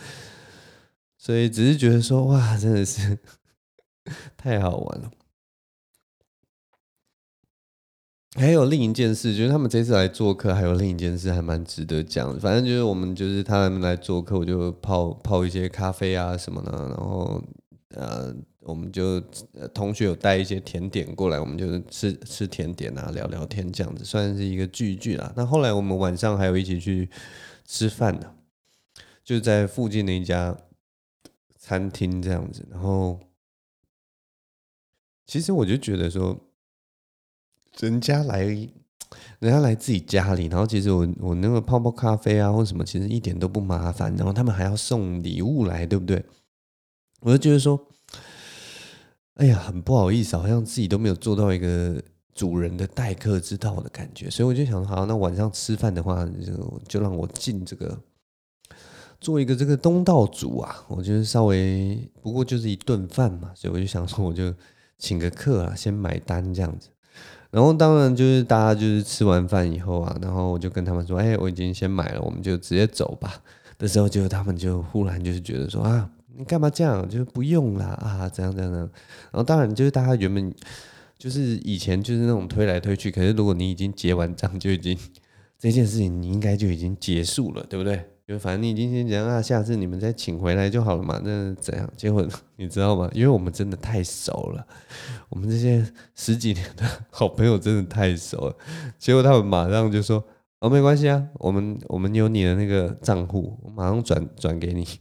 [1.18, 3.18] 所以只是觉得说哇，真的是
[4.38, 5.12] 太好玩了。
[8.36, 12.38] 还有另一件事，就是他们这次来做客，还有另一件事还蛮值得讲。
[12.40, 17.40] 反正就是我们就是他们来做客，我就泡泡一些咖啡啊什么的，然后
[17.90, 19.22] 呃，我们就
[19.72, 25.32] 同学有带一些甜点过来，我们就吃吃甜点啊，聊聊天这样子，算是一个聚一聚啦。
[25.36, 27.08] 那后来我们晚上还有一起去
[27.68, 28.34] 吃饭呢，
[29.24, 30.58] 就在附近的一家
[31.60, 32.66] 餐厅这样子。
[32.72, 33.20] 然后
[35.28, 36.36] 其实我就觉得说。
[37.80, 38.44] 人家来，
[39.40, 46.24] 人家来自己家里，然后其实我我那个泡泡咖啡啊或什么，其实一点都不麻烦，然后他们还要送礼物来，对不对？
[47.22, 47.88] 我就觉得说，
[49.36, 52.02] 哎呀，很不好意思，好像自己都没有做到一个
[52.34, 57.98] 主人的待客之道的感觉，所以我就想，好，那晚上吃饭的话，就就让我进这个，
[59.20, 64.54] 做一个这个东道主啊，我觉得稍微不过就是一顿饭嘛，所以我就想说，我就
[64.98, 66.90] 请个客啊，先买单这样子。
[67.54, 73.32] 然后当然就是大家就是吃完饭以后啊，然后我就跟他们说：“哎，我已经先买了，我们就直接走吧。
[73.78, 77.08] ”的时候，就他们就忽然就是觉得说：“啊，你干嘛这样？
[77.08, 78.90] 就是不用啦啊，这样这样这样。”
[79.32, 80.52] 然后当然就是大家原本
[81.20, 84.98] 就是以前就是那种推来推去，可是如果你已经结完账，就已经
[85.60, 88.04] 这件事情你应该就已经结束了，对不对？
[88.26, 91.20] 就反正你已经先讲啊，下次你们再请回来就好了嘛。
[91.24, 91.90] 那怎样？
[91.98, 93.10] 结果 你知道吗？
[93.14, 94.66] 因为我们真的太熟了，
[95.28, 98.56] 我们这些十几年的好朋友真的太熟了。
[98.98, 100.24] 结果他们马上就说
[100.62, 104.88] ：“哦，没关系啊，我们我们有你的那个账户，我马上转转给你。”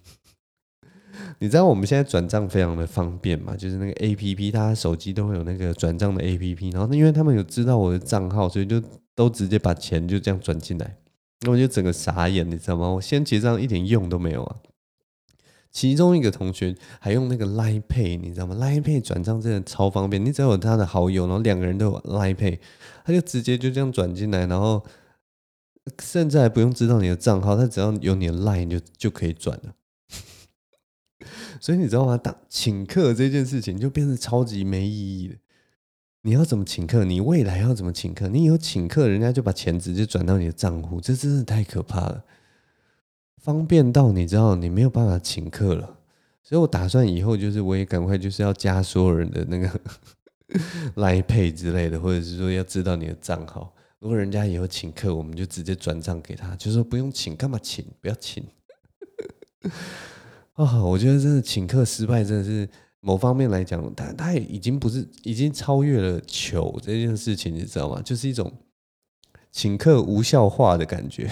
[1.38, 3.54] 你知道我们现在转账非常的方便嘛？
[3.54, 6.72] 就是那个 APP，大家手机都会有那个转账的 APP。
[6.72, 8.82] 然后因为他们有知道我的账号，所以就
[9.14, 10.96] 都直接把钱就这样转进来。
[11.42, 12.88] 那我就整个傻眼，你知道吗？
[12.88, 14.56] 我先结账一点用都没有啊！
[15.72, 22.58] 其中一个同学还用那个 Line Pay，你知道吗？Line Pay 转账真的超方便，你只要有他的好友，然后两个人都有 Line Pay，
[23.04, 24.84] 他就直接就这样转进来，然后
[26.00, 29.74] 甚至还不用知道你的账号，他只要有你的 Line 就就可以转了。
[31.58, 32.18] 所以你知道吗？
[32.18, 35.36] 当请客这件事情就变成超级没意义的。
[36.24, 37.04] 你要怎么请客？
[37.04, 38.28] 你未来要怎么请客？
[38.28, 42.24] 你有请客，人家就把钱直接转到你的账户，这真的太可怕了，
[43.38, 45.98] 方便到你知道你没有办法请客了。
[46.44, 49.68] 所以我打算以后就是我也赶快就是要加所有人的那个
[50.94, 53.74] Line Pay 之类的，或者是说要知道你的账号。
[53.98, 57.84] 如果人家以后请客，我们就直接转账给他，就说不用请，干嘛请？
[58.00, 58.44] 不要请。
[60.54, 62.68] 啊、哦，我觉得真的请客失败真的是。
[63.04, 68.00] 某方面来讲，他他也已经不是已经超越了球这件事情，你知道吗？
[68.00, 68.64] 就是一种
[69.50, 71.28] 请客无效化的感觉。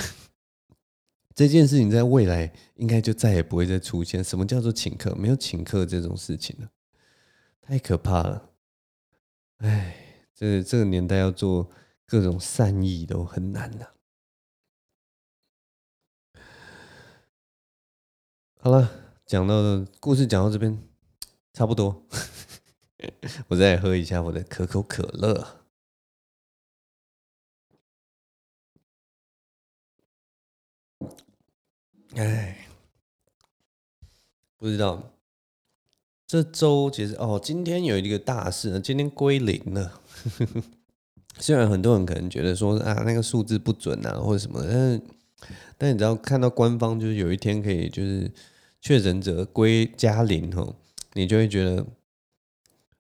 [1.33, 4.23] 这件事情在未来应该就再也不会再出现。
[4.23, 5.15] 什么叫做请客？
[5.15, 6.69] 没有请客这种事情了，
[7.63, 8.51] 太可怕了。
[9.59, 11.71] 哎，这这个年代要做
[12.05, 13.95] 各种善意都很难了。
[18.59, 18.91] 好了，
[19.25, 20.90] 讲到的故事讲到这边。
[21.53, 22.05] 差不多，
[23.49, 25.61] 我再喝一下我的可口可乐。
[32.17, 32.67] 哎，
[34.57, 35.13] 不知道
[36.27, 40.01] 这周其实哦，今天有一个大事，今天归零了。
[41.39, 45.03] 虽然很多人可能觉得说啊，那个数字不准啊，或者什么，但是
[45.79, 48.31] 但你知道看到官方就是有一天可以就是
[48.81, 50.77] 确诊者归加零吼，
[51.13, 51.87] 你就会觉得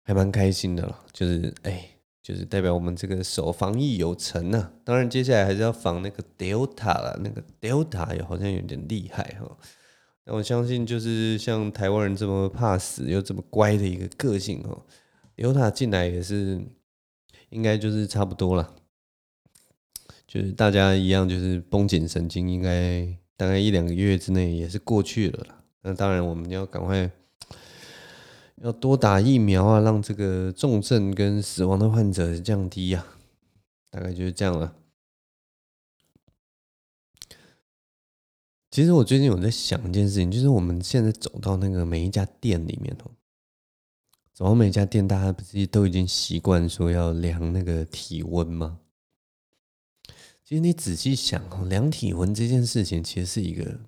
[0.03, 1.05] 还蛮开心的了。
[1.13, 1.91] 就是哎，
[2.23, 4.73] 就是代表我们这个守防疫有成啊。
[4.85, 9.57] 当然接下来还是要防那个 Delta 了，那个 Delta 也好像有点厉害哈。
[10.25, 14.83] 那我相信就是像台湾人这么怕死又这么乖的一个个性哦
[15.37, 16.61] ，Delta 进来也是。
[17.51, 18.77] 应该就是差不多了，
[20.25, 23.05] 就是大家一样，就是绷紧神经，应该
[23.37, 25.65] 大概一两个月之内也是过去了啦。
[25.83, 27.11] 那当然，我们要赶快
[28.61, 33.07] 要多打疫苗啊，让这个重症跟死亡的患者降低呀。
[33.91, 34.75] 大概就是这样了。
[38.71, 43.11] 其实我最近有在想一件事情，就是我们现在走到那个每一家店里面哦。
[44.33, 48.79] 走到每一家店，大家不是都已经习惯说要量那个体温吗？
[50.45, 53.81] 其实你仔细想哦，量体温这件事情，其实是一个，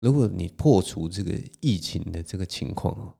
[0.00, 3.14] 如果你破除这个疫情的这个情况哦，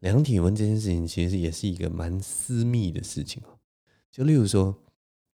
[0.00, 3.58] 量体温这件事情其实也是一个蛮私密的事情哦。
[4.10, 4.82] 就例如说，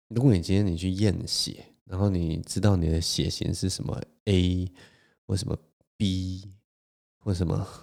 [0.08, 4.71] 如果你今天你去验血，然后你知道你的血型是什么 A
[5.25, 5.58] 或什么
[5.97, 6.49] B
[7.17, 7.67] 或什么。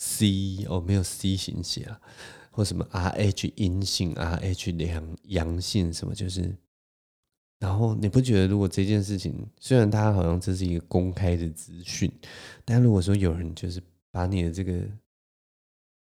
[0.00, 2.00] C 哦，没有 C 型血啊，
[2.52, 6.56] 或什么 RH 阴性、RH 阳阳性什么，就是，
[7.58, 12.10] 然后你不觉得，如果这件事情虽然它好像这是一个公开的资讯，
[12.64, 14.80] 但如果说有人就是把你的这个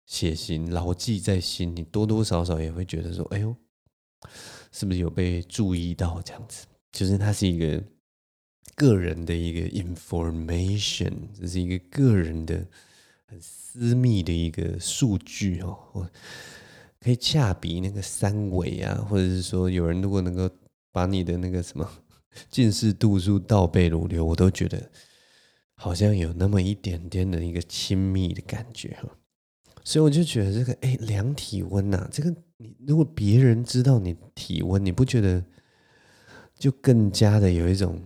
[0.06, 3.54] 血型牢记在心，你多多少少也会觉得说，哎呦，
[4.70, 6.66] 是不是有被注意到这样子？
[6.92, 7.82] 就是它是一个
[8.74, 12.66] 个人的一个 information，这是一个个人的。
[13.24, 16.06] 很私密的一个数据哦，
[17.00, 20.46] 可以恰比那个三围啊，或者是说有人如果能够
[20.92, 21.90] 把你的那个什么
[22.48, 24.90] 近视度数倒背如流，我都觉得
[25.74, 29.08] 好像有那么一点点的一个亲密的感觉哈。
[29.82, 35.44] 所以我就觉得这个哎，量体温呐，这个你如果别人知道你体温，你不觉得
[36.54, 38.00] 就更加的有一种？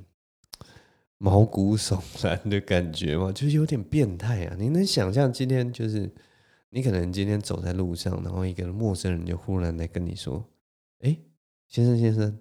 [1.18, 4.57] 毛骨悚然的感觉吗，就是有点变态啊！
[4.59, 6.12] 你能想象今天就是
[6.68, 10.46] 你可能今天走在路上，然后一个陌生人就忽然来跟你说
[11.01, 11.16] ：“哎，
[11.68, 12.38] 先生先生，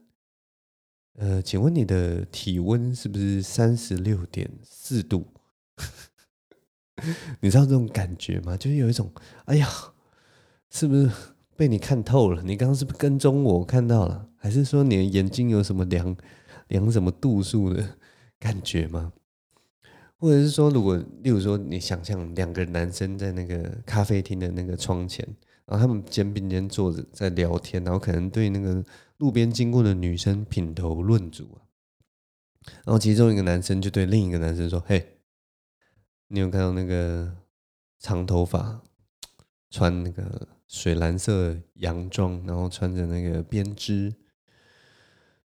[1.17, 5.28] 呃，请问你的体温是不是三十六点四度？”
[7.41, 8.56] 你知道这种感觉吗？
[8.56, 9.12] 就是有一种
[9.45, 9.67] 哎呀，
[10.69, 11.10] 是不是
[11.56, 12.41] 被你看透了？
[12.43, 14.30] 你刚刚是不是跟踪我看到了？
[14.38, 16.15] 还是说你的眼睛有什么量
[16.67, 17.97] 量什么度数的？
[18.38, 19.13] 感觉吗？
[20.17, 25.25] 或者是说，如果例如说，你想象两个男生在那个咖啡厅的那个窗前，
[25.65, 28.84] 然后他们肩并肩坐着在聊天，然后可能对那个
[29.17, 31.63] 路边经过的女生品头论足啊，
[32.84, 35.19] 然后其中一个男生就对另一个男生说：“嘿，
[36.28, 37.36] 你有看到那个
[37.99, 38.82] 长头发、
[39.69, 44.13] 穿那个水蓝色洋装，然后穿着那个编织？”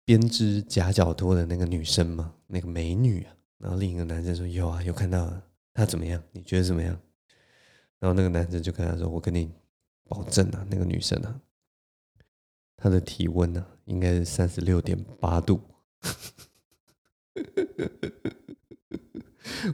[0.05, 2.33] 编织夹脚拖的那个女生吗？
[2.47, 3.33] 那个美女啊。
[3.57, 5.41] 然后另一个男生说：“有啊，有看到啊。
[5.73, 6.21] 她怎么样？
[6.33, 6.99] 你觉得怎么样？”
[7.99, 9.49] 然后那个男生就跟他说：“我跟你
[10.03, 11.39] 保证啊，那个女生啊，
[12.83, 15.61] 他的体温呢、啊，应该是三十六点八度。”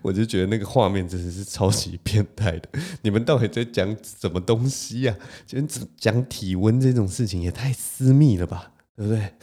[0.04, 2.69] 我就觉得那个画面真的是超级变态的。
[3.02, 5.26] 你们到底在讲什么东西呀、啊？
[5.48, 5.60] 就
[5.98, 9.34] 讲体温这种事情也太私密了吧，对不对？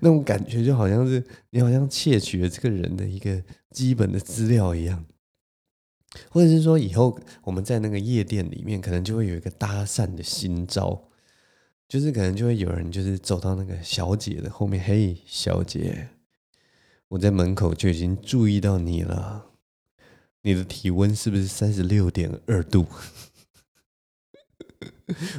[0.00, 5.04] 那种感觉就好像是你好像窃取了这个人的一个基本的资料一样，
[6.30, 11.10] 或者是说以后我们在那个夜店里面，可能就会有一个搭讪的新招，
[11.88, 16.08] 就是可能就会有人就是走到那个小姐的后面，嘿，小姐，
[17.08, 19.46] 我在门口就已经注意到你了，
[20.42, 22.86] 你的体温是不是三十六点二度？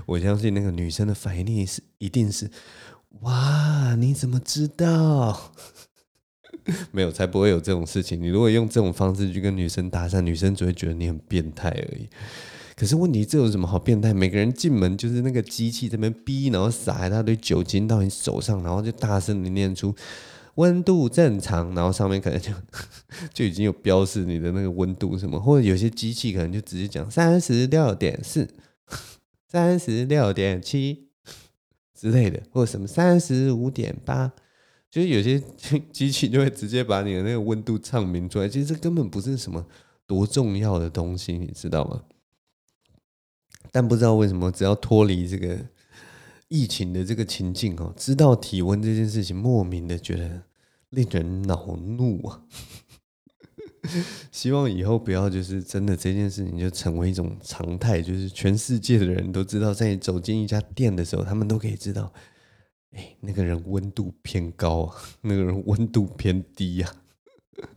[0.06, 2.50] 我相信那个女生的反应力是一定是。
[3.22, 5.54] 哇，你怎么知道？
[6.91, 8.22] 没有，才不会有这种事情。
[8.22, 12.10] 你如果用这种方式去跟女生搭讪，女生只会觉得你很变态而已。
[12.76, 14.14] 可是问题，这有什么好变态？
[14.14, 19.96] 每个人进门就是那个机器这边逼，然后撒一大堆酒精到你手上，然后就大声的念出
[20.56, 22.52] 温度正常，然后上面可能就
[23.34, 28.48] 就已经有标示你的那个温度什么，或者有些机器可能就直接讲三十六点四、
[29.48, 31.04] 三十六点七。
[31.98, 34.30] 之类的，或者什么三十五点八，
[34.92, 35.42] 就是有些
[35.94, 38.50] 机器就会直接把你的那个温度唱明出来。
[38.50, 39.66] 其实这根本不是什么
[40.06, 42.02] 多重要的东西，你知道吗？
[43.76, 45.60] 但不知道为什么，只要脱离这个
[46.48, 50.44] 疫情的这个情境哦，知道体温这件事情，莫名的觉得
[50.92, 52.44] 令人恼怒啊！
[54.32, 62.14] 希望以后不要就是真的这件事情就成为一种常态，就是全世界的人都知道，在你走进一家店的时候，他们都可以知道，
[62.92, 66.96] 哎，那个人温度偏高啊，那个人温度偏低啊，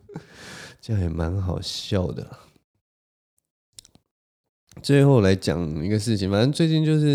[0.80, 2.38] 这样也蛮好笑的。
[4.82, 7.06] 最后来讲一个事情，反正最近就是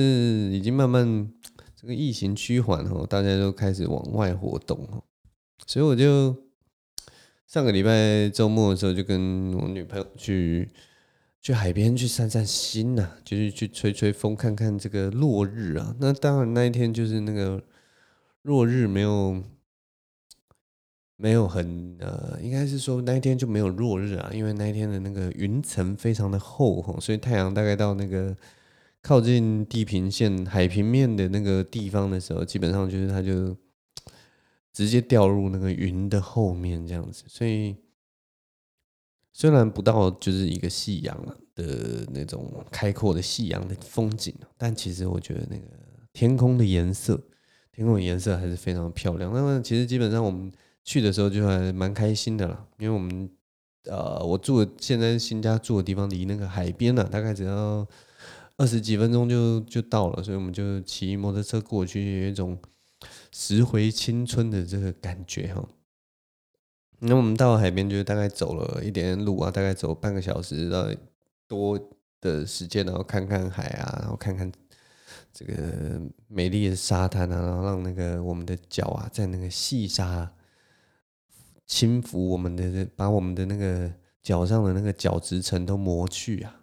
[0.51, 1.29] 已经慢慢
[1.75, 4.87] 这个疫情趋缓哈，大家都开始往外活动，
[5.65, 6.35] 所以我就
[7.47, 10.69] 上个礼拜周末的时候就跟我女朋友去
[11.41, 15.95] 去海边去散散心呐，就是去吹吹风，看看这个落日啊。
[15.99, 17.61] 那当然那一天就是那个
[18.43, 19.41] 落日没有。
[21.23, 28.35] 没有很呃，应该是说那一天就没有落日啊，因为那一天的那个云层非常的厚，所以太阳大概到那个
[29.01, 33.55] 靠近地平线海平面的那个地方的时候，基本上就是它就
[34.73, 37.23] 直接掉入那个云的后面这样子。
[37.25, 37.73] 所以
[39.31, 41.17] 虽然不到就是一个夕阳
[41.55, 45.67] 的那种开阔的夕阳的风景，但其实我觉得那个
[46.11, 47.17] 天空的颜色，
[47.71, 49.33] 天空的颜色还是非常漂亮。
[49.33, 50.51] 那么其实基本上我们。
[50.83, 53.29] 去的时候就还蛮开心的了，因为我们
[53.85, 57.87] 呃，我住的现在新家住的地方离那个海边呢，大概只要
[58.57, 62.57] 二十几分钟就就到了，所以我们就骑摩托车过去，有一种
[63.31, 65.65] 拾回青春的这个感觉哈。
[66.99, 70.87] 那我们到海边就大概走了一点路啊，大概走半个小时到
[71.47, 71.79] 多
[72.21, 74.49] 的时间，然后看看海啊，然后看看
[75.33, 80.31] 这个美丽的沙滩啊，然后让那个我们的脚啊在那个细沙。
[81.65, 83.91] 轻抚我们的，把我们的那个
[84.21, 86.61] 脚上的那个角质层都磨去啊！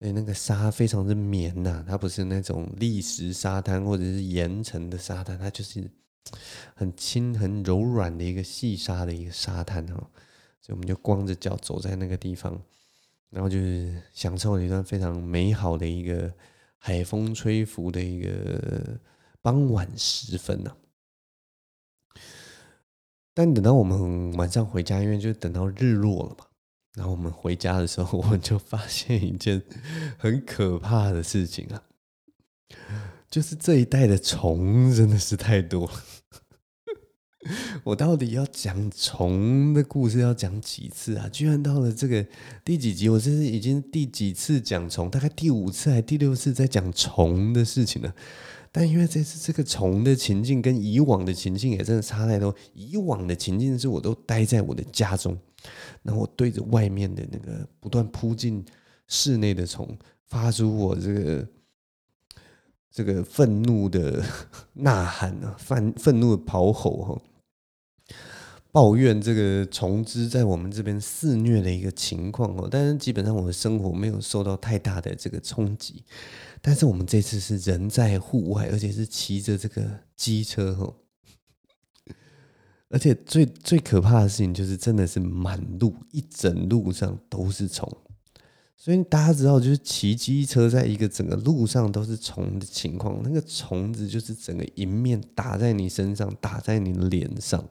[0.00, 5.90] 哎，那个沙非常的绵呐，它不是那种砾石沙滩或者是岩层的沙滩，它就是
[6.74, 9.96] 很轻很柔软的一个细沙的一个沙滩哦。
[10.60, 12.60] 所以我们就光着脚走在那个地方，
[13.30, 16.32] 然后就是享受了一段非常美好的一个
[16.78, 19.00] 海风吹拂的一个
[19.40, 20.76] 傍晚时分呐。
[23.38, 26.46] 但等到我们晚上回家，因为就等到日落了嘛，
[26.94, 29.62] 然后我们回家的时候，我们就发现一件
[30.16, 31.82] 很可怕的事情啊，
[33.30, 35.92] 就是这一带的虫真的是太多了。
[37.84, 41.28] 我到底要讲虫的故事要讲几次啊？
[41.28, 42.26] 居然到了这个
[42.64, 45.10] 第几集，我这是已经第几次讲虫？
[45.10, 48.14] 大概第五次还第六次在讲虫的事情了。
[48.78, 52.54] 但因为这次这个虫的情境跟以往的情境也真的差太多。
[52.74, 55.34] 以往的情境是我都待在我的家中，
[56.02, 58.62] 然后我对着外面的那个不断扑进
[59.08, 59.96] 室内的虫，
[60.26, 61.48] 发出我这个
[62.90, 64.22] 这个愤怒的
[64.74, 67.22] 呐喊啊，愤愤怒的咆吼哈，
[68.70, 72.68] 抱怨这个虫子在我们这边肆虐的一个情况哦。
[72.70, 76.04] 但是基本上我的生活没有受到太大的这个冲击。
[76.68, 80.96] 但是我们这次是人在户外，而且是骑着这个机车吼，
[82.90, 87.88] 而且最最可怕的事情就是，真的是满路一整路上都是虫，
[88.76, 97.64] 所以大家知道，就是骑机车在一个整个路上都是虫的情况，那个虫子就是整个迎面打在你身上，打在你的脸上，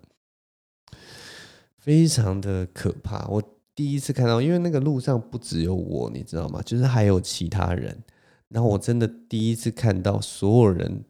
[1.77, 3.27] 非常的可怕。
[3.27, 3.43] 我
[3.75, 6.61] 第一次看到，因为那个路上不只有我，你知道吗？
[6.61, 8.01] 就是还有其他人。
[8.49, 11.03] 然后我真的第一次看到所有人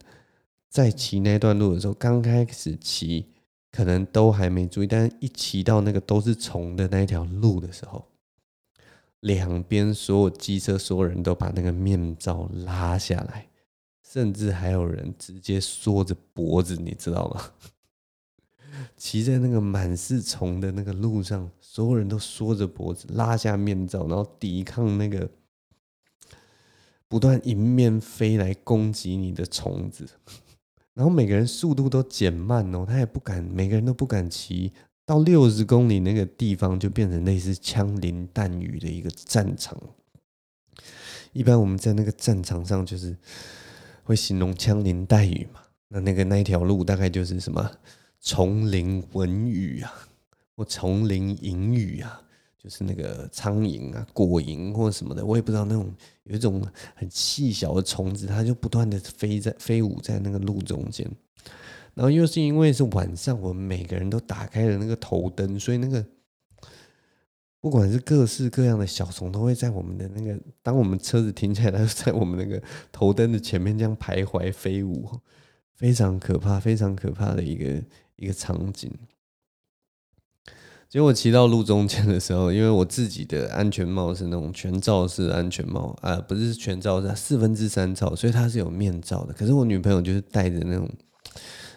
[0.70, 3.28] 在骑那段路的时候，刚开始骑
[3.72, 8.08] 可能都还没注意，但是一骑到那个都是虫的那一条路的时候，
[9.20, 13.50] 两边所有机车所有人都把那个面罩拉下来，
[14.02, 17.52] 甚至还有人直接缩着脖子，你知道吗？
[18.98, 25.30] 骑在那个满是虫的那个路上，所有人都缩着脖子，拉下面罩，然后抵抗那个。
[27.08, 30.08] 不断迎面飞来攻击你的虫子，
[30.94, 34.74] 然后每个人速度都减慢哦，他也不敢，每个人都不敢骑
[35.06, 39.80] 到六十公里那个地方，就变成类似枪林弹雨的一个战场。
[41.32, 43.16] 一般我们在那个战场上，就是
[44.04, 45.62] 会形容枪林弹雨嘛。
[45.90, 47.70] 那那个那一条路大概就是什么
[48.20, 49.94] 丛林文雨啊，
[50.56, 52.22] 或丛林隐雨啊。
[52.66, 55.94] 就是那个苍蝇啊、果蝇或什么的，我也不知道那种
[56.24, 56.60] 有一种
[56.96, 61.08] 很细小的虫子，它就不断的飞在飞舞在那个路中间。
[61.94, 66.04] 然后又是因为是晚上，我们每个人都打开了那个头灯，所以那个
[67.62, 72.60] 不管是各式各样的小虫，都会在我们的那个，当我们车子停下来，就在我们那个
[72.92, 75.08] 头灯的前面这样徘徊飞舞，
[75.76, 77.84] 非常可怕，非常可怕的一个
[78.16, 78.92] 一个场景。
[80.96, 89.34] 结果骑到路中间的时候， 因为我自己的安全帽是那种全罩式安全帽啊，不是全罩式，四分之三罩，所以它是有面罩的。
[89.34, 90.90] 可是我女朋友就是戴着那种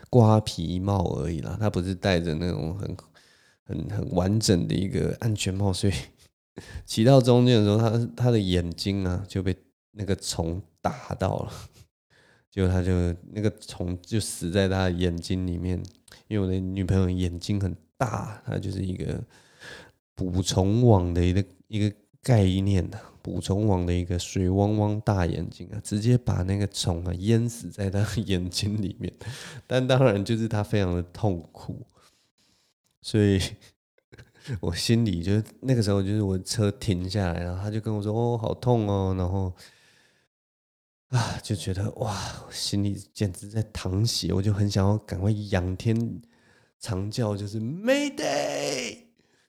[0.09, 2.97] 瓜皮帽而已啦，她不是戴着那种很。
[3.71, 5.93] 很很完整的一个安全帽，所以
[6.87, 9.55] 骑到中间的时候，他他的眼睛啊就被
[9.93, 11.53] 那个虫打到了，
[12.51, 12.91] 结果他就
[13.31, 15.83] 那个虫就死在他眼睛里面。
[16.29, 19.23] 因为我的女朋友眼睛很大，它就是一个
[20.15, 29.13] 捕虫网的一个一个概念的捕虫网的一个水汪汪大眼睛啊，直接把那个虫啊淹死在他眼睛里面。
[29.67, 31.85] 但当然就是他非常的痛苦。
[33.01, 33.41] 所以，
[34.61, 39.55] 我心里就是那个时候，就是我车停下来，然后他就跟我说：“哦，好痛哦。”然后
[41.09, 42.17] 啊，就觉得哇，
[42.51, 46.21] 心里简直在淌血，我就很想要赶快仰天
[46.81, 48.99] 常叫，就是 Mayday，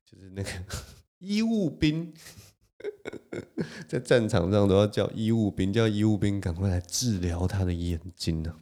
[0.05, 0.49] 就是那个
[1.19, 2.13] 医务兵
[3.87, 8.55] 在战场上都要叫医务兵，叫医务兵赶快来治疗他的眼睛呢。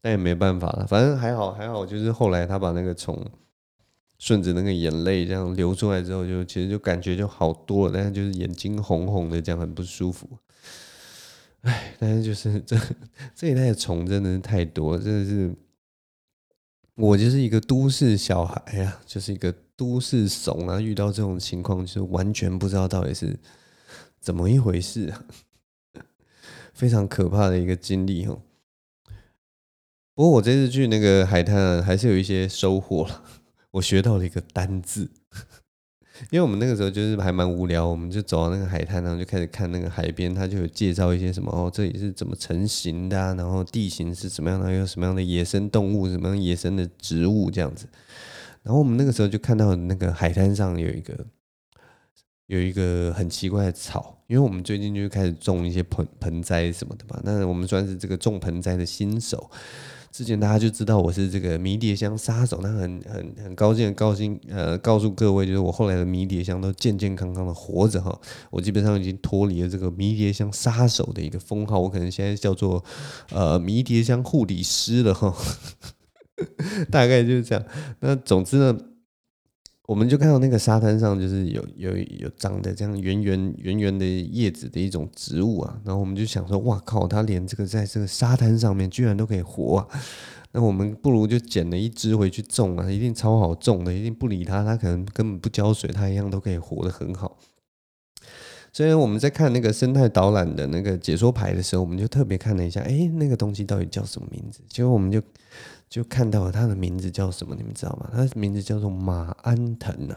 [0.00, 3.30] 但也没办法了，反正还好，还好，就是后来他把那个虫。
[4.18, 10.28] 顺着那个眼泪这样流出来之后，就其实就感觉就好多了，但是就是眼睛红红的，这样很不舒服。
[11.62, 12.78] 哎，但是就是这
[13.34, 15.54] 这一代的虫真的是太多，真的是
[17.00, 23.38] 我就是一个都市小孩呀，就是一个都市怂啊，遇到这种情况就是完全不知道到底是
[24.20, 25.24] 怎么一回事啊，
[26.74, 28.42] 非常可怕的一个经历哦。
[30.14, 33.24] 不过我这次去那个海滩还是有一些收获了。
[33.72, 35.08] 我学到了一个单字，
[36.28, 47.86] 因为我们那个时候就是还蛮无聊，我们就走到那个海滩，然后就开始看那个海边，它就有介绍一些什么哦，这里是怎么成型的，然后地形是什么样的，有什么样的野生动物，什么样野生的植物这样子。
[48.62, 51.26] 然后我们那个时候就看到那个海滩上有一个
[52.46, 59.50] 有一个很奇怪的草，因为我们最近就开始种一些盆盆栽什么的嘛，那我们算是这个种盆栽的新手。
[60.12, 72.84] 之前大家就知道我是这个迷迭香杀手，那很很很高兴，高兴呃，告诉各位，就是我后来的迷迭香都健健康康的活着哈，我基本上已经脱离了这个迷迭香杀手的一个封号，我可能现在叫做
[73.30, 75.34] 呃迷迭香护理师了哈，
[76.90, 77.64] 大概就是这样。
[78.00, 78.78] 那总之呢。
[79.90, 89.88] 我们就看到那个沙滩上，就是有有有长的这样圆圆圆圆的叶子的一种植物啊，然后我们就想说，哇靠，它连这个在这个沙滩上面居然都可以活啊！
[90.52, 97.36] 那我们不如就捡了一只回去种啊，一定超好种的，一定不理它，它可能根本不浇水，它一样都可以活得很好。
[98.72, 104.60] 所以我们在看那个生态导览的那个解说牌的时候，我们就特别看了一下，哎，那个东西到底叫什么名字？
[104.68, 105.20] 结果我们就。
[105.90, 108.08] 就看到了它的名字叫什么，你们知道吗？
[108.14, 110.16] 它的名字叫做马鞍藤啊，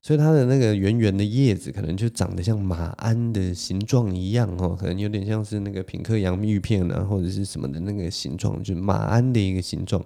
[0.00, 10.02] 所以它的那个圆圆的叶子可能就长得像马鞍的形状一样哦，可能有点像是那个品客洋芋片啊，或者是什么的那个形状，就是马鞍的一个形状，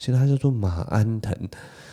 [0.00, 1.32] 所以它叫做马鞍藤。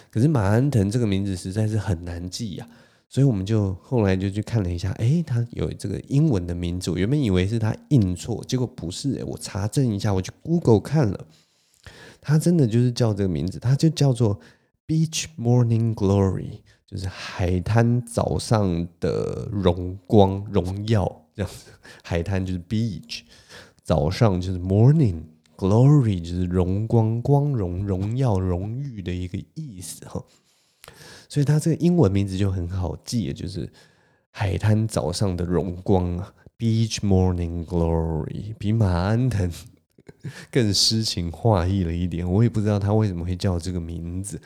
[0.09, 2.67] 可是马鞍藤这个名字实在是很难记呀，
[3.07, 11.27] 所以我们就后来就去看了一下，诶，它有这个英文的名字，我原本以为是它印错，结果不是，我查证一下，我去 Google 看了。
[12.27, 14.37] 它真的就是叫这个名字，它就叫做
[14.85, 21.71] Beach Morning Glory，就是海滩早上的荣光荣耀这样子。
[22.03, 23.21] 海滩就是 Beach，
[23.81, 25.21] 早上就是 Morning
[25.55, 30.21] Glory，就是荣光光荣荣耀荣誉的一个意思哈。
[31.29, 33.71] 所以它这个英文名字就很好记，就是
[34.31, 39.49] 海滩早上的荣光啊，Beach Morning Glory，比马鞍藤。
[40.51, 44.39] 更诗情画意了一点，我也不知道他为什么会叫这个名字，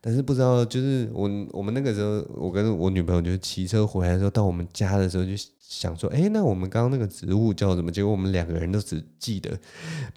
[0.00, 7.92] 但是不知道就是我我们那个时候，我跟我女朋友就是骑车回来的时候，到我们家的时候就想说，哎，那我们刚刚那个植物叫什么？
[7.92, 9.58] 结果我们两个人都只记得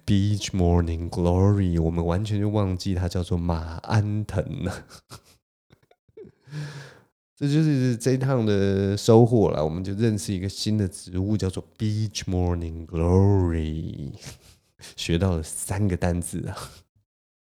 [0.06, 4.84] Beach Morning Glory，我们完全就忘记它叫做马鞍藤了。
[7.36, 14.12] 这就是这一趟的收获了，我们就认识一个新的植物，叫做 Beach Morning Glory。
[14.96, 16.56] 学到了三个单字啊，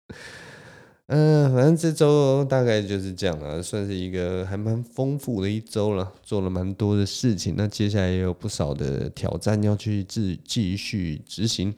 [1.07, 7.55] 嗯，反正这周大概就是这样了，算是一个还蛮丰富的一周了，做了蛮多的事情。
[7.57, 11.75] 那接下来也有不少的挑战要去继继续执行。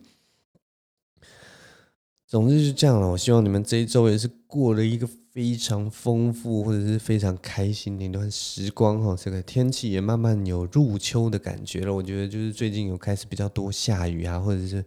[2.27, 3.09] 总之就这样了。
[3.09, 9.15] 我希望你们这一周也是过了一个非常丰富或者是非常开心的一段时光哈。
[9.15, 11.93] 这个天气也慢慢有入秋的感觉了。
[11.93, 14.83] 我觉得就是最近有开始比较多下雨啊，或者是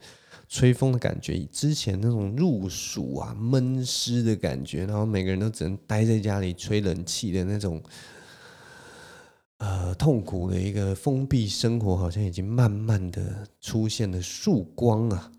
[0.49, 1.38] 吹风的感觉。
[1.53, 7.82] 之前那种入暑啊、闷湿的感觉，然后每个人都只能待在家里吹冷气的那种。
[9.61, 15.32] 呃，痛苦的一个封闭生活，好像已经慢慢的出现了曙光啊。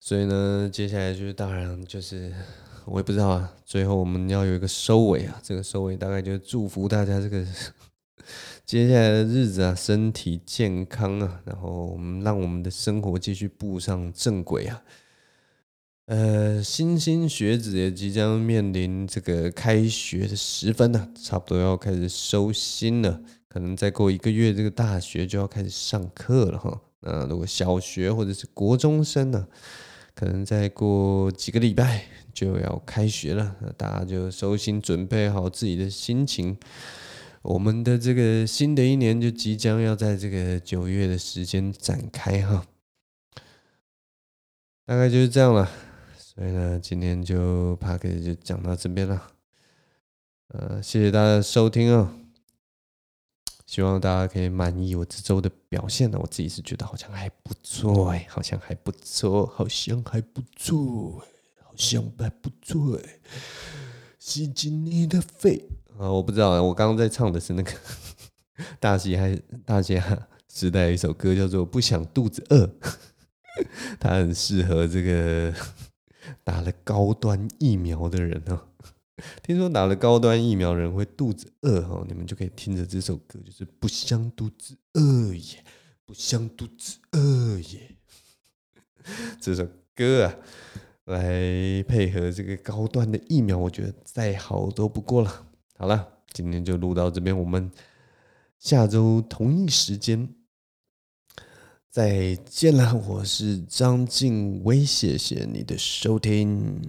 [0.00, 2.34] 所以呢，接下来就是当然就是
[2.86, 3.54] 我也不知道啊。
[3.64, 7.46] 最后我们要有一个收尾啊，这个收尾大概就是祝福大家这个
[8.70, 14.80] 接下来的日子啊，身体健康啊，然后我们让我们的生活继续步上正轨啊。
[16.06, 23.20] 呃，莘莘学子也即将面临这个开学的时分呢，差不多要开始收心了。
[23.48, 26.80] 可能再过一个月，这个大学就要开始上课了哈。
[27.00, 29.48] 那如果小学或者是国中生呢，
[30.14, 33.56] 可能再过几个礼拜就要开学了。
[33.62, 36.56] 那大家就收心，准备好自己的心情。
[37.42, 42.66] 我们的这个新的一年就即将要在这个九月的时间展开哈。
[44.84, 45.70] 大概就是这样了。
[46.18, 49.32] 所以呢，今天就 Podcast 就讲到这边了。
[50.48, 52.14] 呃，谢谢大家收听哦。
[53.66, 56.18] 希望大家可以满意我这周的表现呢。
[56.20, 61.22] 我自己是觉得好像还不错哎，好像还不错，好像还不错，
[61.62, 63.20] 好像还不错哎。
[64.18, 65.68] 吸进你的肺
[66.00, 66.10] 啊！
[66.10, 67.70] 我不知道，我刚刚在唱的是那个
[68.80, 69.36] 大西还
[69.66, 72.66] 大嘻哈时代一首歌，叫做《不想肚子饿》，
[74.00, 75.54] 它很适合这个。
[76.44, 78.60] 打了高端疫苗的人哦，
[79.42, 85.64] 听说打了高端疫苗的人会肚子饿哦，你们就可以听着这首歌，就是不想肚子饿耶，
[86.04, 87.96] 不想肚子饿耶，
[89.40, 90.36] 这首歌啊，
[91.06, 95.46] 来配合这个高端的疫苗，我觉得再好都不过了。
[95.80, 97.72] 好了，今天就录到这边，我们
[98.58, 100.28] 下周同一时间。
[101.88, 106.82] 再见了，我是张静薇，谢谢你的收听，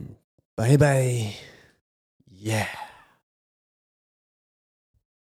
[0.54, 1.06] 拜拜，
[2.42, 2.68] 耶、